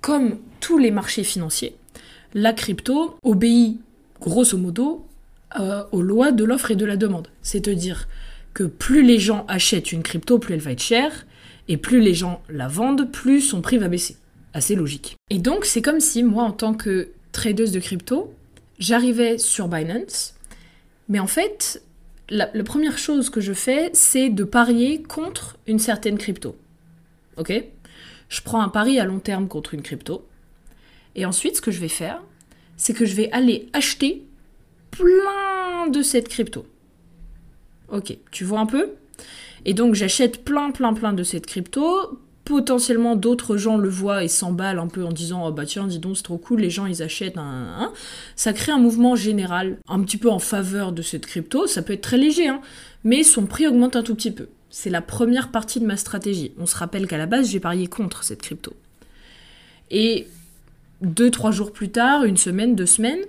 Comme 0.00 0.38
tous 0.60 0.78
les 0.78 0.90
marchés 0.90 1.24
financiers, 1.24 1.74
la 2.34 2.52
crypto 2.52 3.16
obéit 3.22 3.80
grosso 4.20 4.56
modo 4.56 5.06
euh, 5.58 5.84
aux 5.92 6.02
lois 6.02 6.32
de 6.32 6.44
l'offre 6.44 6.70
et 6.70 6.76
de 6.76 6.84
la 6.84 6.96
demande. 6.96 7.28
C'est-à-dire 7.42 8.08
que 8.54 8.64
plus 8.64 9.02
les 9.02 9.18
gens 9.18 9.44
achètent 9.48 9.92
une 9.92 10.02
crypto, 10.02 10.38
plus 10.38 10.54
elle 10.54 10.60
va 10.60 10.72
être 10.72 10.82
chère, 10.82 11.26
et 11.68 11.76
plus 11.76 12.00
les 12.00 12.14
gens 12.14 12.42
la 12.48 12.68
vendent, 12.68 13.10
plus 13.10 13.40
son 13.40 13.60
prix 13.60 13.78
va 13.78 13.88
baisser. 13.88 14.16
Assez 14.54 14.74
logique. 14.74 15.16
Et 15.30 15.38
donc 15.38 15.64
c'est 15.64 15.82
comme 15.82 16.00
si 16.00 16.22
moi 16.22 16.44
en 16.44 16.52
tant 16.52 16.74
que 16.74 17.08
tradeuse 17.32 17.72
de 17.72 17.80
crypto, 17.80 18.34
j'arrivais 18.78 19.38
sur 19.38 19.68
Binance, 19.68 20.34
mais 21.08 21.18
en 21.18 21.26
fait, 21.26 21.82
la, 22.28 22.46
première 22.64 22.98
chose 22.98 23.30
que 23.30 23.40
je 23.40 23.52
fais, 23.52 23.90
c'est 23.92 24.30
de 24.30 24.44
parier 24.44 25.02
contre 25.02 25.58
une 25.66 25.78
certaine 25.78 26.18
crypto. 26.18 26.56
Ok? 27.36 27.52
Je 28.28 28.40
prends 28.40 28.62
un 28.62 28.68
pari 28.68 28.98
à 28.98 29.04
long 29.04 29.18
terme 29.18 29.48
contre 29.48 29.74
une 29.74 29.82
crypto. 29.82 30.26
Et 31.14 31.26
ensuite, 31.26 31.56
ce 31.56 31.60
que 31.60 31.70
je 31.70 31.80
vais 31.80 31.88
faire, 31.88 32.22
c'est 32.76 32.94
que 32.94 33.04
je 33.04 33.14
vais 33.14 33.30
aller 33.32 33.68
acheter 33.72 34.24
plein 34.92 35.88
de 35.88 36.02
cette 36.02 36.28
crypto. 36.28 36.64
Ok, 37.88 38.16
tu 38.30 38.44
vois 38.44 38.60
un 38.60 38.66
peu? 38.66 38.90
Et 39.64 39.74
donc 39.74 39.94
j'achète 39.94 40.44
plein, 40.44 40.70
plein, 40.70 40.94
plein 40.94 41.12
de 41.12 41.22
cette 41.22 41.46
crypto. 41.46 42.18
Potentiellement 42.44 43.14
d'autres 43.14 43.56
gens 43.56 43.76
le 43.76 43.88
voient 43.88 44.24
et 44.24 44.28
s'emballent 44.28 44.80
un 44.80 44.88
peu 44.88 45.04
en 45.04 45.12
disant 45.12 45.46
oh 45.46 45.52
bah 45.52 45.64
tiens 45.64 45.86
dis 45.86 46.00
donc 46.00 46.16
c'est 46.16 46.24
trop 46.24 46.38
cool 46.38 46.60
les 46.60 46.70
gens 46.70 46.86
ils 46.86 47.00
achètent 47.00 47.38
un, 47.38 47.92
ça 48.34 48.52
crée 48.52 48.72
un 48.72 48.78
mouvement 48.78 49.14
général 49.14 49.78
un 49.86 50.00
petit 50.02 50.16
peu 50.16 50.28
en 50.28 50.40
faveur 50.40 50.90
de 50.90 51.02
cette 51.02 51.24
crypto. 51.24 51.68
Ça 51.68 51.82
peut 51.82 51.92
être 51.92 52.02
très 52.02 52.18
léger 52.18 52.48
hein, 52.48 52.60
mais 53.04 53.22
son 53.22 53.46
prix 53.46 53.68
augmente 53.68 53.94
un 53.94 54.02
tout 54.02 54.16
petit 54.16 54.32
peu. 54.32 54.48
C'est 54.70 54.90
la 54.90 55.02
première 55.02 55.52
partie 55.52 55.78
de 55.78 55.86
ma 55.86 55.96
stratégie. 55.96 56.52
On 56.58 56.66
se 56.66 56.76
rappelle 56.76 57.06
qu'à 57.06 57.18
la 57.18 57.26
base 57.26 57.48
j'ai 57.48 57.60
parié 57.60 57.86
contre 57.86 58.24
cette 58.24 58.42
crypto. 58.42 58.72
Et 59.92 60.26
deux 61.00 61.30
trois 61.30 61.52
jours 61.52 61.72
plus 61.72 61.90
tard 61.90 62.24
une 62.24 62.36
semaine 62.36 62.74
deux 62.74 62.86
semaines 62.86 63.20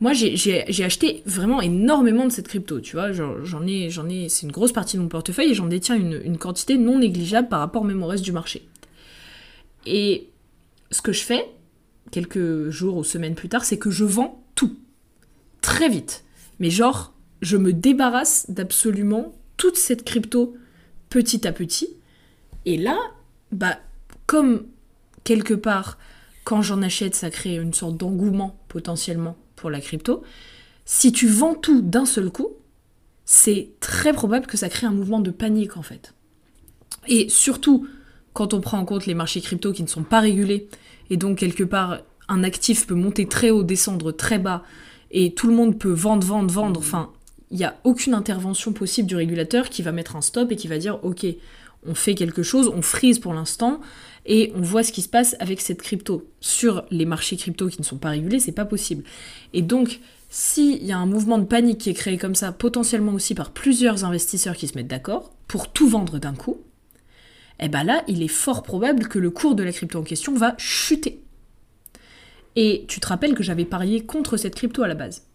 moi 0.00 0.12
j'ai 0.12 0.84
acheté 0.84 1.22
vraiment 1.24 1.62
énormément 1.62 2.24
de 2.24 2.30
cette 2.30 2.48
crypto, 2.48 2.80
tu 2.80 2.96
vois, 2.96 3.12
j'en 3.12 3.66
ai, 3.66 3.88
c'est 4.28 4.42
une 4.42 4.52
grosse 4.52 4.72
partie 4.72 4.96
de 4.96 5.02
mon 5.02 5.08
portefeuille 5.08 5.50
et 5.50 5.54
j'en 5.54 5.66
détiens 5.66 5.96
une, 5.96 6.20
une, 6.24 6.38
quantité 6.38 6.76
non 6.76 6.98
négligeable 6.98 7.48
par 7.48 7.60
rapport 7.60 7.84
même 7.84 8.02
au 8.02 8.06
reste 8.06 8.24
du 8.24 8.32
marché. 8.32 8.68
Et 9.86 10.28
ce 10.90 11.00
que 11.00 11.12
je 11.12 11.22
fais, 11.22 11.48
quelques 12.10 12.68
jours 12.68 12.96
ou 12.96 13.04
semaines 13.04 13.34
plus 13.34 13.48
tard, 13.48 13.64
c'est 13.64 13.78
que 13.78 13.90
je 13.90 14.04
vends 14.04 14.44
tout, 14.54 14.76
très 15.62 15.88
vite. 15.88 16.24
Mais 16.58 16.70
genre, 16.70 17.14
je 17.40 17.56
me 17.56 17.72
débarrasse 17.72 18.50
d'absolument 18.50 19.34
toute 19.56 19.76
cette 19.76 20.04
crypto 20.04 20.56
petit 21.08 21.46
à 21.46 21.52
petit. 21.52 21.88
Et 22.64 22.76
là, 22.76 22.98
bah, 23.52 23.78
comme 24.26 24.66
quelque 25.24 25.54
part, 25.54 25.98
quand 26.44 26.62
j'en 26.62 26.82
achète, 26.82 27.14
ça 27.14 27.30
crée 27.30 27.56
une 27.56 27.72
sorte 27.72 27.96
d'engouement 27.96 28.58
potentiellement 28.68 29.36
pour 29.56 29.70
la 29.70 29.80
crypto, 29.80 30.22
si 30.84 31.12
tu 31.12 31.26
vends 31.26 31.54
tout 31.54 31.80
d'un 31.80 32.06
seul 32.06 32.30
coup, 32.30 32.50
c'est 33.24 33.70
très 33.80 34.12
probable 34.12 34.46
que 34.46 34.56
ça 34.56 34.68
crée 34.68 34.86
un 34.86 34.92
mouvement 34.92 35.20
de 35.20 35.30
panique 35.30 35.76
en 35.76 35.82
fait. 35.82 36.14
Et 37.08 37.28
surtout, 37.28 37.88
quand 38.32 38.54
on 38.54 38.60
prend 38.60 38.78
en 38.78 38.84
compte 38.84 39.06
les 39.06 39.14
marchés 39.14 39.40
crypto 39.40 39.72
qui 39.72 39.82
ne 39.82 39.88
sont 39.88 40.04
pas 40.04 40.20
régulés, 40.20 40.68
et 41.10 41.16
donc 41.16 41.38
quelque 41.38 41.64
part, 41.64 41.98
un 42.28 42.44
actif 42.44 42.86
peut 42.86 42.94
monter 42.94 43.26
très 43.26 43.50
haut, 43.50 43.62
descendre 43.62 44.12
très 44.12 44.38
bas, 44.38 44.62
et 45.10 45.34
tout 45.34 45.48
le 45.48 45.54
monde 45.54 45.78
peut 45.78 45.92
vendre, 45.92 46.26
vendre, 46.26 46.52
vendre, 46.52 46.80
enfin, 46.80 47.10
il 47.50 47.58
n'y 47.58 47.64
a 47.64 47.76
aucune 47.84 48.14
intervention 48.14 48.72
possible 48.72 49.08
du 49.08 49.16
régulateur 49.16 49.70
qui 49.70 49.82
va 49.82 49.92
mettre 49.92 50.16
un 50.16 50.20
stop 50.20 50.50
et 50.50 50.56
qui 50.56 50.68
va 50.68 50.78
dire, 50.78 50.98
ok, 51.04 51.26
on 51.86 51.94
fait 51.94 52.14
quelque 52.14 52.42
chose, 52.42 52.70
on 52.74 52.82
frise 52.82 53.18
pour 53.18 53.32
l'instant, 53.32 53.80
et 54.26 54.52
on 54.54 54.60
voit 54.60 54.82
ce 54.82 54.92
qui 54.92 55.02
se 55.02 55.08
passe 55.08 55.36
avec 55.40 55.60
cette 55.60 55.82
crypto. 55.82 56.28
Sur 56.40 56.84
les 56.90 57.04
marchés 57.04 57.36
crypto 57.36 57.68
qui 57.68 57.80
ne 57.80 57.84
sont 57.84 57.98
pas 57.98 58.10
régulés, 58.10 58.40
c'est 58.40 58.52
pas 58.52 58.64
possible. 58.64 59.04
Et 59.52 59.62
donc, 59.62 60.00
s'il 60.28 60.84
y 60.84 60.92
a 60.92 60.98
un 60.98 61.06
mouvement 61.06 61.38
de 61.38 61.44
panique 61.44 61.78
qui 61.78 61.90
est 61.90 61.94
créé 61.94 62.18
comme 62.18 62.34
ça, 62.34 62.52
potentiellement 62.52 63.12
aussi 63.12 63.34
par 63.34 63.52
plusieurs 63.52 64.04
investisseurs 64.04 64.56
qui 64.56 64.68
se 64.68 64.74
mettent 64.74 64.88
d'accord, 64.88 65.32
pour 65.46 65.72
tout 65.72 65.88
vendre 65.88 66.18
d'un 66.18 66.34
coup, 66.34 66.58
eh 67.60 67.68
ben 67.68 67.84
là, 67.84 68.02
il 68.08 68.22
est 68.22 68.28
fort 68.28 68.62
probable 68.62 69.08
que 69.08 69.18
le 69.18 69.30
cours 69.30 69.54
de 69.54 69.62
la 69.62 69.72
crypto 69.72 69.98
en 69.98 70.02
question 70.02 70.34
va 70.34 70.54
chuter. 70.58 71.22
Et 72.56 72.84
tu 72.88 73.00
te 73.00 73.06
rappelles 73.06 73.34
que 73.34 73.42
j'avais 73.42 73.64
parié 73.64 74.04
contre 74.04 74.36
cette 74.36 74.54
crypto 74.54 74.82
à 74.82 74.88
la 74.88 74.94
base. 74.94 75.26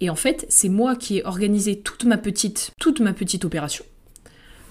Et 0.00 0.10
en 0.10 0.16
fait, 0.16 0.46
c'est 0.48 0.68
moi 0.68 0.96
qui 0.96 1.18
ai 1.18 1.24
organisé 1.24 1.80
toute 1.80 2.04
ma 2.04 2.18
petite, 2.18 2.72
toute 2.80 3.00
ma 3.00 3.12
petite 3.12 3.44
opération 3.44 3.84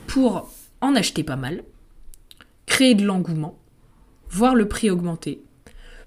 pour 0.08 0.50
en 0.82 0.96
acheter 0.96 1.24
pas 1.24 1.38
mal, 1.38 1.64
créer 2.66 2.96
de 2.96 3.06
l'engouement, 3.06 3.58
voir 4.30 4.56
le 4.56 4.68
prix 4.68 4.90
augmenter, 4.90 5.42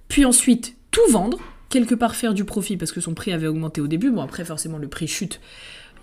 puis 0.09 0.25
ensuite 0.25 0.77
tout 0.91 1.11
vendre, 1.11 1.39
quelque 1.69 1.95
part 1.95 2.17
faire 2.17 2.35
du 2.35 2.45
profit 2.45 2.77
parce 2.77 2.93
que 2.93 3.01
son 3.01 3.15
prix 3.15 3.33
avait 3.33 3.47
augmenté 3.47 3.81
au 3.81 3.87
début, 3.87 4.11
bon 4.11 4.23
après 4.23 4.45
forcément 4.45 4.79
le 4.79 4.89
prix 4.89 5.09
chute 5.09 5.41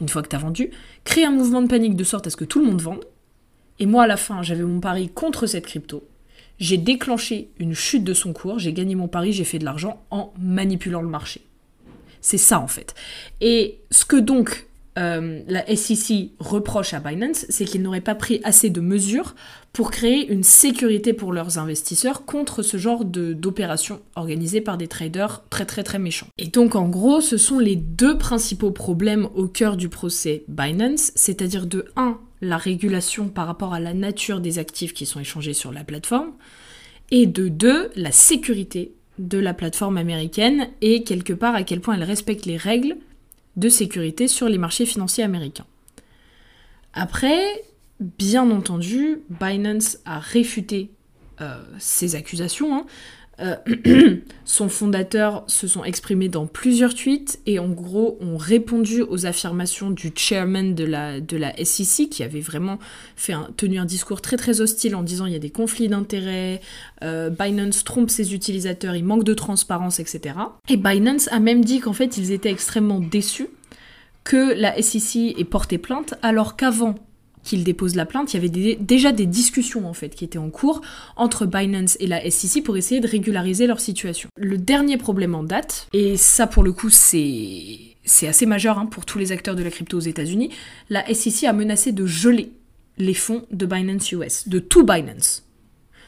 une 0.02 0.10
fois 0.10 0.22
que 0.22 0.28
tu 0.30 0.36
as 0.36 0.40
vendu, 0.40 0.72
créer 1.04 1.26
un 1.26 1.32
mouvement 1.32 1.62
de 1.62 1.68
panique 1.68 1.96
de 1.96 2.04
sorte 2.04 2.28
à 2.28 2.30
ce 2.30 2.36
que 2.36 2.46
tout 2.46 2.60
le 2.60 2.66
monde 2.66 2.82
vende, 2.82 3.06
et 3.80 3.86
moi 3.86 4.04
à 4.04 4.08
la 4.08 4.18
fin 4.18 4.42
j'avais 4.42 4.64
mon 4.64 4.80
pari 4.80 5.10
contre 5.10 5.46
cette 5.48 5.66
crypto, 5.66 6.08
j'ai 6.60 6.78
déclenché 6.78 7.52
une 7.58 7.74
chute 7.74 8.04
de 8.04 8.14
son 8.14 8.34
cours, 8.34 8.60
j'ai 8.60 8.74
gagné 8.74 8.96
mon 8.96 9.08
pari, 9.08 9.34
j'ai 9.34 9.44
fait 9.44 9.60
de 9.60 9.66
l'argent 9.66 10.04
en 10.12 10.34
manipulant 10.40 11.02
le 11.02 11.08
marché. 11.08 11.42
C'est 12.22 12.38
ça 12.38 12.60
en 12.60 12.68
fait. 12.68 12.96
Et 13.42 13.80
ce 13.92 14.06
que 14.06 14.16
donc 14.16 14.68
euh, 14.98 15.42
la 15.48 15.76
SEC 15.76 16.32
reproche 16.40 16.94
à 16.94 17.00
Binance, 17.00 17.46
c'est 17.50 17.66
qu'ils 17.66 17.82
n'auraient 17.82 18.02
pas 18.02 18.16
pris 18.16 18.40
assez 18.44 18.70
de 18.70 18.80
mesures 18.80 19.36
pour 19.72 19.90
créer 19.90 20.32
une 20.32 20.44
sécurité 20.44 21.14
pour 21.14 21.34
leurs 21.34 21.58
investisseurs 21.58 22.26
contre 22.26 22.62
ce 22.62 22.78
genre 22.78 23.04
d'opérations 23.06 24.02
organisées 24.16 24.62
par 24.62 24.78
des 24.78 24.88
traders 24.88 25.44
très 25.50 25.66
très 25.66 25.84
très 25.84 25.98
méchants. 25.98 26.28
Et 26.38 26.48
donc 26.48 26.76
en 26.76 26.88
gros, 26.88 27.22
ce 27.22 27.38
sont 27.38 27.58
les 27.58 27.76
deux 27.76 28.18
principaux 28.18 28.72
problèmes 28.72 29.28
au 29.34 29.48
cœur 29.48 29.78
du 29.78 29.90
procès 29.90 30.44
Binance, 30.48 31.12
c'est-à-dire 31.16 31.66
de 31.66 31.86
1, 31.96 32.20
la 32.42 32.58
régulation 32.58 33.30
par 33.30 33.48
rapport 33.48 33.74
à 33.74 33.80
la 33.80 33.96
nature 33.96 34.42
des 34.42 34.60
actifs 34.60 34.94
qui 34.94 35.08
sont 35.08 35.20
échangés 35.20 35.54
sur 35.54 35.72
la 35.72 35.84
plateforme, 35.84 36.34
et 37.10 37.26
de 37.26 37.48
2, 37.48 37.92
la 37.96 38.12
sécurité 38.12 38.94
de 39.18 39.38
la 39.38 39.54
plateforme 39.54 39.98
américaine 39.98 40.68
et 40.82 41.04
quelque 41.04 41.34
part 41.34 41.56
à 41.56 41.64
quel 41.64 41.80
point 41.80 41.96
elle 41.96 42.04
respecte 42.04 42.46
les 42.46 42.58
règles 42.58 42.98
de 43.56 43.70
sécurité 43.70 44.28
sur 44.28 44.50
les 44.50 44.58
marchés 44.58 44.86
financiers 44.86 45.24
américains. 45.24 45.66
Après, 46.94 47.64
bien 48.00 48.50
entendu, 48.52 49.22
Binance 49.30 49.98
a 50.06 50.20
réfuté 50.20 50.92
euh, 51.42 51.64
ces 51.80 52.16
accusations. 52.16 52.76
Hein. 52.76 52.86
Euh, 53.40 53.56
son 54.46 54.70
fondateur 54.70 55.44
se 55.48 55.68
sont 55.68 55.84
exprimés 55.84 56.30
dans 56.30 56.46
plusieurs 56.46 56.94
tweets 56.94 57.40
et 57.48 57.58
en 57.58 57.70
gros 57.70 58.18
ont 58.22 58.38
répondu 58.38 59.02
aux 59.02 59.26
affirmations 59.26 59.90
du 59.90 60.12
chairman 60.16 60.76
de 60.76 60.86
la, 60.86 61.64
SEC 61.64 62.10
qui 62.10 62.22
avait 62.22 62.42
vraiment 62.42 62.78
fait 63.16 63.34
tenu 63.58 63.80
un 63.80 63.86
discours 63.86 64.22
très 64.22 64.38
très 64.38 64.62
hostile 64.62 64.96
en 64.96 65.02
disant 65.02 65.26
il 65.26 65.34
y 65.34 65.36
a 65.36 65.40
des 65.40 65.50
conflits 65.50 65.88
d'intérêts, 65.88 66.62
euh, 67.04 67.32
Binance 67.32 67.84
trompe 67.84 68.12
ses 68.12 68.36
utilisateurs, 68.36 68.96
il 68.96 69.04
manque 69.04 69.24
de 69.24 69.34
transparence, 69.34 70.00
etc. 70.00 70.36
Et 70.70 70.78
Binance 70.78 71.28
a 71.32 71.40
même 71.40 71.66
dit 71.66 71.80
qu'en 71.80 71.94
fait 71.94 72.18
ils 72.18 72.32
étaient 72.32 72.52
extrêmement 72.52 73.00
déçus 73.00 73.48
que 74.24 74.54
la 74.54 74.80
SEC 74.82 75.40
ait 75.40 75.44
porté 75.44 75.80
plainte 75.80 76.14
alors 76.22 76.56
qu'avant 76.56 76.96
qu'il 77.44 77.64
dépose 77.64 77.96
la 77.96 78.06
plainte, 78.06 78.34
il 78.34 78.38
y 78.38 78.40
avait 78.40 78.76
déjà 78.80 79.12
des 79.12 79.26
discussions 79.26 79.88
en 79.88 79.94
fait 79.94 80.16
qui 80.16 80.24
étaient 80.24 80.38
en 80.38 80.50
cours 80.50 80.82
entre 81.16 81.46
Binance 81.46 81.98
et 82.00 82.08
la 82.08 82.30
SEC 82.30 82.64
pour 82.64 82.78
essayer 82.78 83.02
de 83.02 83.08
régulariser 83.08 83.68
leur 83.68 83.80
situation. 83.80 84.30
Le 84.38 84.58
dernier 84.58 84.98
problème 84.98 85.36
en 85.36 85.44
date, 85.44 85.88
et 85.94 86.18
ça 86.18 86.48
pour 86.48 86.64
le 86.64 86.72
coup 86.72 86.90
c'est 86.90 87.80
c'est 88.06 88.28
assez 88.28 88.46
majeur 88.46 88.80
hein, 88.80 88.86
pour 88.86 89.06
tous 89.06 89.18
les 89.18 89.32
acteurs 89.32 89.56
de 89.56 89.64
la 89.64 89.70
crypto 89.70 89.98
aux 89.98 90.02
États-Unis, 90.02 90.50
la 90.90 91.06
SEC 91.14 91.46
a 91.46 91.54
menacé 91.54 91.92
de 91.92 92.06
geler 92.06 92.52
les 92.98 93.14
fonds 93.14 93.46
de 93.52 93.66
Binance 93.66 94.12
US, 94.12 94.48
de 94.48 94.60
tout 94.60 94.84
Binance. 94.84 95.44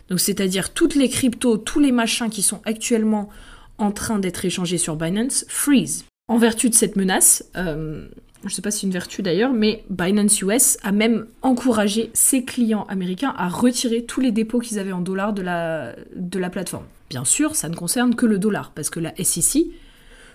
Donc 0.10 0.20
c'est-à-dire 0.20 0.74
toutes 0.74 0.96
les 0.96 1.10
cryptos, 1.10 1.58
tous 1.58 1.80
les 1.80 1.92
machins 1.92 2.30
qui 2.30 2.42
sont 2.42 2.62
actuellement 2.66 3.30
en 3.78 3.92
train 3.92 4.20
d'être 4.20 4.46
échangés 4.46 4.78
sur 4.78 4.96
Binance, 4.96 5.46
freeze. 5.48 6.06
En 6.28 6.38
vertu 6.38 6.70
de 6.70 6.76
cette 6.76 6.96
menace, 6.96 7.46
euh, 7.56 8.08
je 8.46 8.52
ne 8.52 8.56
sais 8.56 8.62
pas 8.62 8.70
si 8.70 8.82
c'est 8.82 8.88
une 8.88 8.94
vertu 8.94 9.24
d'ailleurs, 9.24 9.54
mais 9.54 9.84
Binance 9.90 10.42
US 10.42 10.78
a 10.84 10.92
même 10.92 11.26
encouragé 11.42 12.12
ses 12.14 12.44
clients 12.44 12.86
américains 12.90 13.34
à 13.38 13.50
retirer 13.50 14.04
tous 14.06 14.22
les 14.22 14.32
dépôts 14.32 14.60
qu'ils 14.60 14.78
avaient 14.78 14.92
en 14.92 15.02
dollars 15.02 15.34
de 15.34 15.42
la, 15.42 15.96
de 16.16 16.38
la 16.38 16.52
plateforme. 16.52 16.86
Bien 17.10 17.26
sûr, 17.26 17.56
ça 17.56 17.70
ne 17.70 17.76
concerne 17.76 18.16
que 18.16 18.28
le 18.28 18.38
dollar, 18.38 18.72
parce 18.76 18.92
que 18.92 19.00
la 19.00 19.14
SEC, 19.24 19.66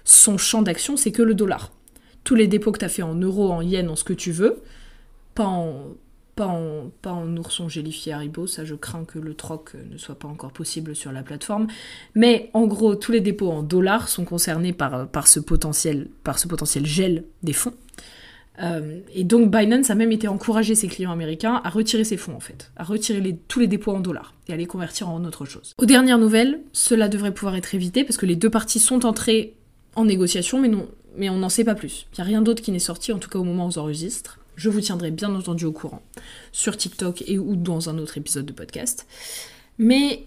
son 0.04 0.38
champ 0.38 0.62
d'action, 0.62 0.96
c'est 0.96 1.12
que 1.12 1.22
le 1.22 1.34
dollar. 1.34 1.70
Tous 2.24 2.34
les 2.34 2.48
dépôts 2.48 2.72
que 2.72 2.78
tu 2.78 2.84
as 2.84 2.88
fait 2.88 3.02
en 3.02 3.14
euros, 3.14 3.52
en 3.52 3.62
yens, 3.62 3.88
en 3.88 3.96
ce 3.96 4.04
que 4.04 4.12
tu 4.12 4.32
veux, 4.32 4.60
pas 5.34 5.46
en, 5.46 5.94
pas 6.34 6.46
en, 6.46 6.90
pas 7.02 7.12
en 7.12 7.36
ourson 7.36 7.68
gélifié 7.68 8.14
ça 8.46 8.64
je 8.64 8.74
crains 8.74 9.04
que 9.04 9.18
le 9.18 9.34
troc 9.34 9.74
ne 9.90 9.98
soit 9.98 10.18
pas 10.18 10.26
encore 10.28 10.52
possible 10.52 10.96
sur 10.96 11.12
la 11.12 11.22
plateforme. 11.22 11.66
Mais 12.14 12.50
en 12.54 12.66
gros, 12.66 12.94
tous 12.94 13.12
les 13.12 13.20
dépôts 13.20 13.50
en 13.50 13.62
dollars 13.62 14.08
sont 14.08 14.24
concernés 14.24 14.72
par, 14.72 15.06
par, 15.08 15.26
ce, 15.26 15.38
potentiel, 15.38 16.08
par 16.24 16.38
ce 16.38 16.48
potentiel 16.48 16.86
gel 16.86 17.24
des 17.42 17.52
fonds. 17.52 17.74
Euh, 18.62 19.00
et 19.14 19.24
donc 19.24 19.50
Binance 19.50 19.90
a 19.90 19.94
même 19.94 20.12
été 20.12 20.28
encouragé 20.28 20.74
ses 20.74 20.88
clients 20.88 21.12
américains 21.12 21.60
à 21.64 21.70
retirer 21.70 22.04
ses 22.04 22.16
fonds 22.16 22.34
en 22.34 22.40
fait, 22.40 22.70
à 22.76 22.84
retirer 22.84 23.38
tous 23.48 23.60
les 23.60 23.66
dépôts 23.66 23.92
en 23.92 24.00
dollars 24.00 24.34
et 24.48 24.52
à 24.52 24.56
les 24.56 24.66
convertir 24.66 25.08
en 25.08 25.24
autre 25.24 25.44
chose. 25.44 25.74
Aux 25.78 25.86
dernières 25.86 26.18
nouvelles, 26.18 26.60
cela 26.72 27.08
devrait 27.08 27.32
pouvoir 27.32 27.56
être 27.56 27.74
évité 27.74 28.04
parce 28.04 28.16
que 28.16 28.26
les 28.26 28.36
deux 28.36 28.50
parties 28.50 28.80
sont 28.80 29.06
entrées 29.06 29.54
en 29.96 30.04
négociation, 30.04 30.60
mais, 30.60 30.68
non, 30.68 30.88
mais 31.16 31.30
on 31.30 31.38
n'en 31.38 31.48
sait 31.48 31.64
pas 31.64 31.74
plus. 31.74 32.06
Il 32.12 32.20
n'y 32.20 32.22
a 32.22 32.24
rien 32.24 32.42
d'autre 32.42 32.62
qui 32.62 32.70
n'est 32.70 32.78
sorti, 32.78 33.12
en 33.12 33.18
tout 33.18 33.30
cas 33.30 33.38
au 33.38 33.44
moment 33.44 33.66
où 33.66 33.70
on 33.76 33.80
enregistre. 33.80 34.38
Je 34.56 34.68
vous 34.68 34.80
tiendrai 34.80 35.10
bien 35.10 35.34
entendu 35.34 35.64
au 35.64 35.72
courant 35.72 36.02
sur 36.52 36.76
TikTok 36.76 37.24
et 37.26 37.38
ou 37.38 37.56
dans 37.56 37.88
un 37.88 37.98
autre 37.98 38.18
épisode 38.18 38.44
de 38.44 38.52
podcast. 38.52 39.06
Mais 39.78 40.24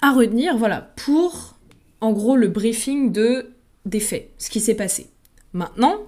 à 0.00 0.12
retenir, 0.12 0.56
voilà, 0.56 0.92
pour 0.96 1.56
en 2.00 2.12
gros 2.12 2.36
le 2.36 2.48
briefing 2.48 3.12
de 3.12 3.46
des 3.84 4.00
faits, 4.00 4.30
ce 4.38 4.50
qui 4.50 4.60
s'est 4.60 4.76
passé. 4.76 5.08
Maintenant, 5.52 5.98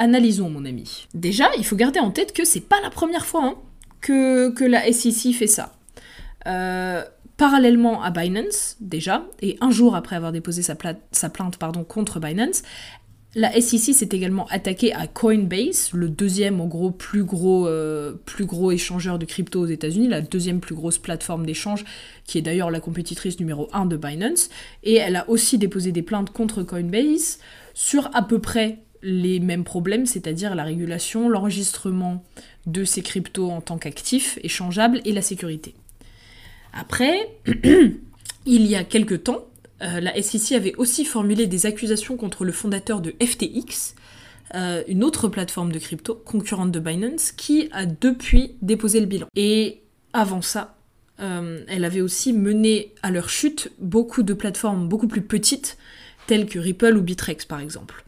analysons 0.00 0.50
mon 0.50 0.64
ami. 0.64 1.06
Déjà, 1.14 1.48
il 1.58 1.64
faut 1.64 1.76
garder 1.76 2.00
en 2.00 2.10
tête 2.10 2.32
que 2.32 2.44
c'est 2.44 2.68
pas 2.68 2.80
la 2.82 2.90
première 2.90 3.26
fois 3.26 3.44
hein, 3.44 3.54
que, 4.00 4.64
la 4.64 4.90
SEC 4.92 5.32
fait 5.32 5.46
ça. 5.46 5.72
Euh, 6.46 7.04
parallèlement 7.36 8.02
à 8.02 8.10
Binance, 8.10 8.76
déjà, 8.80 9.26
et 9.42 9.56
un 9.60 9.70
jour 9.70 9.94
après 9.94 10.16
avoir 10.16 10.32
déposé 10.32 10.62
sa, 10.62 10.74
plainte 10.74 11.58
contre 11.86 12.18
Binance, 12.18 12.62
la 13.34 13.52
SEC 13.60 13.94
s'est 13.94 14.08
également 14.10 14.46
attaquée 14.46 14.92
à 14.92 15.06
Coinbase, 15.06 15.90
le 15.92 16.08
deuxième 16.08 16.60
en 16.60 16.66
gros 16.66 16.90
plus 16.90 17.22
gros, 17.22 17.68
euh, 17.68 18.14
plus 18.24 18.44
gros 18.44 18.72
échangeur 18.72 19.18
de 19.18 19.24
crypto 19.24 19.60
aux 19.60 19.66
États-Unis, 19.66 20.08
la 20.08 20.20
deuxième 20.20 20.60
plus 20.60 20.74
grosse 20.74 20.98
plateforme 20.98 21.46
d'échange, 21.46 21.84
qui 22.24 22.38
est 22.38 22.42
d'ailleurs 22.42 22.70
la 22.70 22.80
compétitrice 22.80 23.38
numéro 23.38 23.68
1 23.72 23.86
de 23.86 23.96
Binance. 23.96 24.48
Et 24.82 24.94
elle 24.94 25.14
a 25.14 25.28
aussi 25.28 25.58
déposé 25.58 25.92
des 25.92 26.02
plaintes 26.02 26.30
contre 26.30 26.62
Coinbase 26.62 27.38
sur 27.74 28.10
à 28.14 28.22
peu 28.22 28.40
près 28.40 28.78
les 29.02 29.40
mêmes 29.40 29.64
problèmes, 29.64 30.06
c'est-à-dire 30.06 30.54
la 30.54 30.64
régulation, 30.64 31.28
l'enregistrement 31.28 32.24
de 32.66 32.84
ces 32.84 33.02
cryptos 33.02 33.50
en 33.50 33.60
tant 33.60 33.78
qu'actifs 33.78 34.38
échangeables 34.42 35.00
et 35.04 35.12
la 35.12 35.22
sécurité. 35.22 35.74
Après, 36.72 37.30
il 38.46 38.66
y 38.66 38.76
a 38.76 38.84
quelque 38.84 39.14
temps, 39.14 39.46
euh, 39.82 40.00
la 40.00 40.20
SEC 40.20 40.52
avait 40.52 40.74
aussi 40.76 41.04
formulé 41.04 41.46
des 41.46 41.66
accusations 41.66 42.16
contre 42.16 42.44
le 42.44 42.52
fondateur 42.52 43.00
de 43.00 43.14
FTX, 43.22 43.94
euh, 44.54 44.82
une 44.88 45.04
autre 45.04 45.28
plateforme 45.28 45.72
de 45.72 45.78
crypto 45.78 46.14
concurrente 46.14 46.72
de 46.72 46.80
Binance, 46.80 47.32
qui 47.32 47.68
a 47.72 47.86
depuis 47.86 48.56
déposé 48.62 49.00
le 49.00 49.06
bilan. 49.06 49.26
Et 49.36 49.80
avant 50.12 50.42
ça, 50.42 50.76
euh, 51.20 51.64
elle 51.68 51.84
avait 51.84 52.00
aussi 52.00 52.32
mené 52.32 52.92
à 53.02 53.10
leur 53.10 53.28
chute 53.28 53.70
beaucoup 53.78 54.22
de 54.22 54.34
plateformes 54.34 54.88
beaucoup 54.88 55.08
plus 55.08 55.22
petites, 55.22 55.76
telles 56.26 56.46
que 56.46 56.58
Ripple 56.58 56.96
ou 56.96 57.02
Bitrex 57.02 57.44
par 57.44 57.60
exemple. 57.60 58.04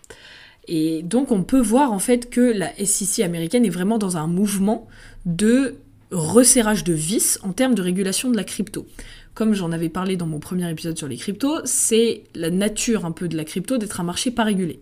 Et 0.68 1.02
donc 1.02 1.32
on 1.32 1.42
peut 1.42 1.60
voir 1.60 1.92
en 1.92 1.98
fait 1.98 2.30
que 2.30 2.40
la 2.40 2.72
SEC 2.84 3.24
américaine 3.24 3.64
est 3.64 3.70
vraiment 3.70 3.98
dans 3.98 4.16
un 4.16 4.26
mouvement 4.26 4.86
de 5.26 5.76
resserrage 6.10 6.84
de 6.84 6.92
vis 6.92 7.38
en 7.42 7.52
termes 7.52 7.74
de 7.74 7.82
régulation 7.82 8.30
de 8.30 8.36
la 8.36 8.44
crypto. 8.44 8.86
Comme 9.34 9.54
j'en 9.54 9.72
avais 9.72 9.88
parlé 9.88 10.16
dans 10.16 10.26
mon 10.26 10.40
premier 10.40 10.70
épisode 10.70 10.96
sur 10.96 11.08
les 11.08 11.16
cryptos, 11.16 11.60
c'est 11.64 12.24
la 12.34 12.50
nature 12.50 13.06
un 13.06 13.12
peu 13.12 13.28
de 13.28 13.36
la 13.36 13.44
crypto 13.44 13.78
d'être 13.78 14.00
un 14.00 14.04
marché 14.04 14.30
pas 14.30 14.44
régulé. 14.44 14.80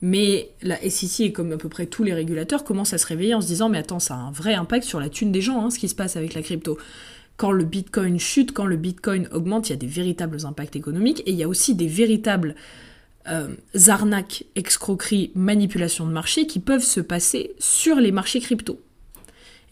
Mais 0.00 0.50
la 0.62 0.76
SEC, 0.88 1.20
et 1.20 1.32
comme 1.32 1.52
à 1.52 1.56
peu 1.56 1.68
près 1.68 1.86
tous 1.86 2.04
les 2.04 2.12
régulateurs, 2.12 2.64
commencent 2.64 2.92
à 2.92 2.98
se 2.98 3.06
réveiller 3.06 3.34
en 3.34 3.40
se 3.40 3.46
disant 3.46 3.68
mais 3.68 3.78
attends, 3.78 4.00
ça 4.00 4.14
a 4.14 4.18
un 4.18 4.30
vrai 4.30 4.54
impact 4.54 4.84
sur 4.84 5.00
la 5.00 5.08
thune 5.08 5.32
des 5.32 5.40
gens, 5.40 5.64
hein, 5.64 5.70
ce 5.70 5.78
qui 5.78 5.88
se 5.88 5.94
passe 5.94 6.16
avec 6.16 6.34
la 6.34 6.42
crypto. 6.42 6.78
Quand 7.36 7.52
le 7.52 7.64
Bitcoin 7.64 8.18
chute, 8.18 8.52
quand 8.52 8.66
le 8.66 8.76
Bitcoin 8.76 9.28
augmente, 9.32 9.68
il 9.68 9.72
y 9.72 9.74
a 9.74 9.78
des 9.78 9.86
véritables 9.86 10.44
impacts 10.44 10.74
économiques 10.74 11.22
et 11.26 11.30
il 11.30 11.36
y 11.36 11.44
a 11.44 11.48
aussi 11.48 11.74
des 11.76 11.86
véritables 11.86 12.56
euh, 13.26 13.54
arnaques, 13.88 14.44
escroqueries, 14.54 15.32
manipulations 15.34 16.06
de 16.06 16.12
marché 16.12 16.46
qui 16.46 16.60
peuvent 16.60 16.84
se 16.84 17.00
passer 17.00 17.54
sur 17.58 17.96
les 17.96 18.12
marchés 18.12 18.40
crypto. 18.40 18.80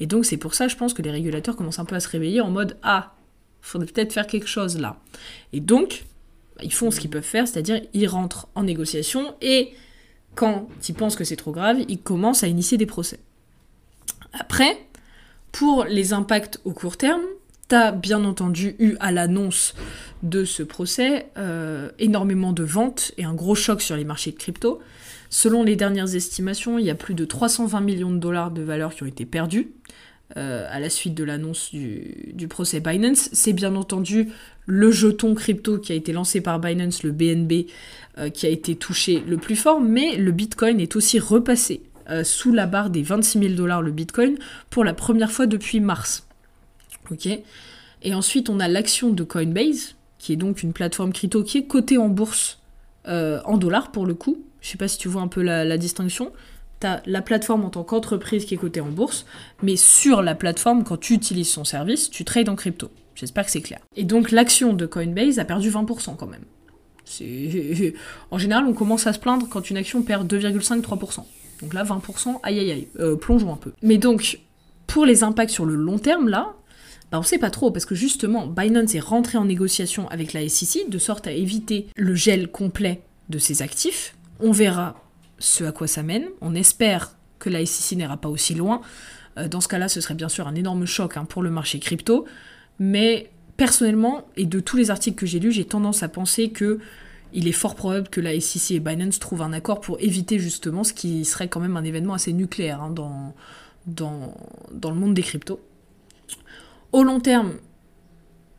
Et 0.00 0.06
donc 0.06 0.26
c'est 0.26 0.36
pour 0.36 0.54
ça, 0.54 0.68
je 0.68 0.76
pense 0.76 0.92
que 0.92 1.02
les 1.02 1.10
régulateurs 1.10 1.56
commencent 1.56 1.78
un 1.78 1.84
peu 1.84 1.94
à 1.94 2.00
se 2.00 2.08
réveiller 2.08 2.40
en 2.40 2.50
mode 2.50 2.76
ah, 2.82 3.14
faudrait 3.62 3.86
peut-être 3.86 4.12
faire 4.12 4.26
quelque 4.26 4.48
chose 4.48 4.78
là. 4.78 5.00
Et 5.52 5.60
donc 5.60 6.04
ils 6.62 6.72
font 6.72 6.90
ce 6.90 7.00
qu'ils 7.00 7.10
peuvent 7.10 7.22
faire, 7.22 7.48
c'est-à-dire 7.48 7.80
ils 7.92 8.06
rentrent 8.06 8.48
en 8.54 8.62
négociation 8.62 9.34
et 9.40 9.72
quand 10.34 10.68
ils 10.86 10.94
pensent 10.94 11.16
que 11.16 11.24
c'est 11.24 11.36
trop 11.36 11.52
grave, 11.52 11.78
ils 11.88 12.00
commencent 12.00 12.44
à 12.44 12.46
initier 12.46 12.76
des 12.76 12.86
procès. 12.86 13.18
Après, 14.38 14.78
pour 15.50 15.84
les 15.84 16.12
impacts 16.12 16.60
au 16.64 16.72
court 16.72 16.98
terme, 16.98 17.22
t'as 17.68 17.92
bien 17.92 18.24
entendu 18.24 18.76
eu 18.78 18.96
à 19.00 19.12
l'annonce 19.12 19.74
de 20.22 20.44
ce 20.44 20.62
procès 20.62 21.26
euh, 21.36 21.90
énormément 21.98 22.52
de 22.52 22.62
ventes 22.62 23.12
et 23.18 23.24
un 23.24 23.34
gros 23.34 23.54
choc 23.54 23.82
sur 23.82 23.96
les 23.96 24.04
marchés 24.04 24.30
de 24.30 24.36
crypto. 24.36 24.80
Selon 25.28 25.64
les 25.64 25.76
dernières 25.76 26.14
estimations, 26.14 26.78
il 26.78 26.86
y 26.86 26.90
a 26.90 26.94
plus 26.94 27.14
de 27.14 27.24
320 27.24 27.80
millions 27.80 28.12
de 28.12 28.18
dollars 28.18 28.50
de 28.50 28.62
valeur 28.62 28.94
qui 28.94 29.02
ont 29.02 29.06
été 29.06 29.26
perdus 29.26 29.72
euh, 30.36 30.66
à 30.70 30.78
la 30.78 30.88
suite 30.88 31.14
de 31.14 31.24
l'annonce 31.24 31.72
du, 31.72 32.46
procès 32.48 32.80
Binance. 32.80 33.28
C'est 33.32 33.52
bien 33.52 33.74
entendu 33.74 34.28
le 34.66 34.90
jeton 34.90 35.34
crypto 35.34 35.78
qui 35.78 35.92
a 35.92 35.96
été 35.96 36.12
lancé 36.12 36.40
par 36.40 36.60
Binance, 36.60 37.02
le 37.02 37.10
BNB, 37.10 37.66
euh, 38.18 38.30
qui 38.30 38.46
a 38.46 38.48
été 38.48 38.76
touché 38.76 39.22
le 39.26 39.36
plus 39.36 39.56
fort, 39.56 39.80
mais 39.80 40.16
le 40.16 40.30
Bitcoin 40.30 40.80
est 40.80 40.96
aussi 40.96 41.18
repassé 41.18 41.82
sous 42.22 42.52
la 42.52 42.66
barre 42.66 42.90
des 42.90 43.02
26 43.02 43.40
000 43.40 43.54
dollars 43.54 43.82
le 43.82 43.90
Bitcoin 43.90 44.36
pour 44.70 44.84
la 44.84 44.94
première 44.94 45.32
fois 45.32 45.46
depuis 45.46 45.80
mars. 45.80 46.25
Ok 47.10 47.28
Et 48.02 48.14
ensuite, 48.14 48.48
on 48.50 48.60
a 48.60 48.68
l'action 48.68 49.10
de 49.10 49.24
Coinbase, 49.24 49.94
qui 50.18 50.32
est 50.32 50.36
donc 50.36 50.62
une 50.62 50.72
plateforme 50.72 51.12
crypto 51.12 51.42
qui 51.42 51.58
est 51.58 51.66
cotée 51.66 51.98
en 51.98 52.08
bourse 52.08 52.60
en 53.08 53.56
dollars 53.56 53.92
pour 53.92 54.04
le 54.04 54.14
coup, 54.14 54.42
je 54.66 54.72
sais 54.72 54.78
pas 54.78 54.88
si 54.88 54.98
tu 54.98 55.06
vois 55.06 55.22
un 55.22 55.28
peu 55.28 55.42
la, 55.42 55.78
distinction. 55.78 56.32
Tu 56.80 56.88
as 56.88 57.00
la 57.06 57.22
plateforme 57.22 57.64
en 57.64 57.70
tant 57.70 57.84
qu'entreprise 57.84 58.44
qui 58.44 58.54
est 58.54 58.56
cotée 58.56 58.80
en 58.80 58.88
bourse, 58.88 59.24
mais 59.62 59.76
sur 59.76 60.22
la 60.22 60.34
plateforme, 60.34 60.82
quand 60.82 60.96
tu 60.96 61.14
utilises 61.14 61.50
son 61.50 61.64
service, 61.64 62.10
tu 62.10 62.24
trades 62.24 62.48
en 62.48 62.56
crypto. 62.56 62.90
J'espère 63.14 63.44
que 63.44 63.52
c'est 63.52 63.60
clair. 63.60 63.78
Et 63.94 64.02
donc 64.02 64.32
l'action 64.32 64.72
de 64.72 64.84
Coinbase 64.86 65.38
a 65.38 65.44
perdu 65.44 65.70
20% 65.70 66.16
quand 66.16 66.26
même. 66.26 66.44
En 68.32 68.38
général, 68.38 68.64
on 68.66 68.72
commence 68.72 69.06
à 69.06 69.12
se 69.12 69.20
plaindre 69.20 69.48
quand 69.48 69.70
une 69.70 69.76
action 69.76 70.02
perd 70.02 70.30
2,5-3%. 70.30 71.20
Donc 71.62 71.72
là, 71.72 71.84
20%, 71.84 72.40
aïe 72.42 72.58
aïe 72.58 72.72
aïe, 72.72 72.88
euh, 72.98 73.14
plongeons 73.14 73.52
un 73.52 73.56
peu. 73.56 73.72
Mais 73.82 73.98
donc, 73.98 74.40
pour 74.88 75.06
les 75.06 75.22
impacts 75.22 75.52
sur 75.52 75.64
le 75.64 75.76
long 75.76 75.98
terme, 75.98 76.28
là, 76.28 76.54
bah 77.10 77.18
on 77.18 77.22
sait 77.22 77.38
pas 77.38 77.50
trop, 77.50 77.70
parce 77.70 77.86
que 77.86 77.94
justement, 77.94 78.46
Binance 78.46 78.94
est 78.94 79.00
rentré 79.00 79.38
en 79.38 79.44
négociation 79.44 80.08
avec 80.08 80.32
la 80.32 80.48
SEC, 80.48 80.88
de 80.88 80.98
sorte 80.98 81.26
à 81.26 81.32
éviter 81.32 81.86
le 81.96 82.14
gel 82.14 82.48
complet 82.48 83.02
de 83.28 83.38
ses 83.38 83.62
actifs, 83.62 84.14
on 84.40 84.52
verra 84.52 85.02
ce 85.38 85.64
à 85.64 85.72
quoi 85.72 85.86
ça 85.86 86.02
mène. 86.02 86.26
On 86.40 86.54
espère 86.54 87.14
que 87.38 87.50
la 87.50 87.64
SEC 87.64 87.98
n'ira 87.98 88.16
pas 88.16 88.28
aussi 88.28 88.54
loin. 88.54 88.80
Euh, 89.38 89.48
dans 89.48 89.60
ce 89.60 89.68
cas-là, 89.68 89.88
ce 89.88 90.00
serait 90.00 90.14
bien 90.14 90.28
sûr 90.28 90.48
un 90.48 90.54
énorme 90.54 90.86
choc 90.86 91.16
hein, 91.16 91.24
pour 91.24 91.42
le 91.42 91.50
marché 91.50 91.78
crypto. 91.78 92.26
Mais 92.78 93.30
personnellement, 93.56 94.26
et 94.36 94.46
de 94.46 94.60
tous 94.60 94.76
les 94.76 94.90
articles 94.90 95.16
que 95.16 95.26
j'ai 95.26 95.40
lus, 95.40 95.52
j'ai 95.52 95.64
tendance 95.64 96.02
à 96.02 96.08
penser 96.08 96.50
que 96.50 96.78
il 97.32 97.48
est 97.48 97.52
fort 97.52 97.74
probable 97.74 98.08
que 98.08 98.20
la 98.20 98.38
SEC 98.40 98.76
et 98.76 98.80
Binance 98.80 99.18
trouvent 99.18 99.42
un 99.42 99.52
accord 99.52 99.80
pour 99.80 100.00
éviter 100.00 100.38
justement 100.38 100.84
ce 100.84 100.92
qui 100.92 101.24
serait 101.24 101.48
quand 101.48 101.60
même 101.60 101.76
un 101.76 101.84
événement 101.84 102.14
assez 102.14 102.32
nucléaire 102.32 102.80
hein, 102.82 102.90
dans, 102.90 103.34
dans, 103.86 104.34
dans 104.72 104.90
le 104.90 104.96
monde 104.96 105.12
des 105.12 105.22
cryptos. 105.22 105.60
Au 106.96 107.02
long 107.02 107.20
terme, 107.20 107.52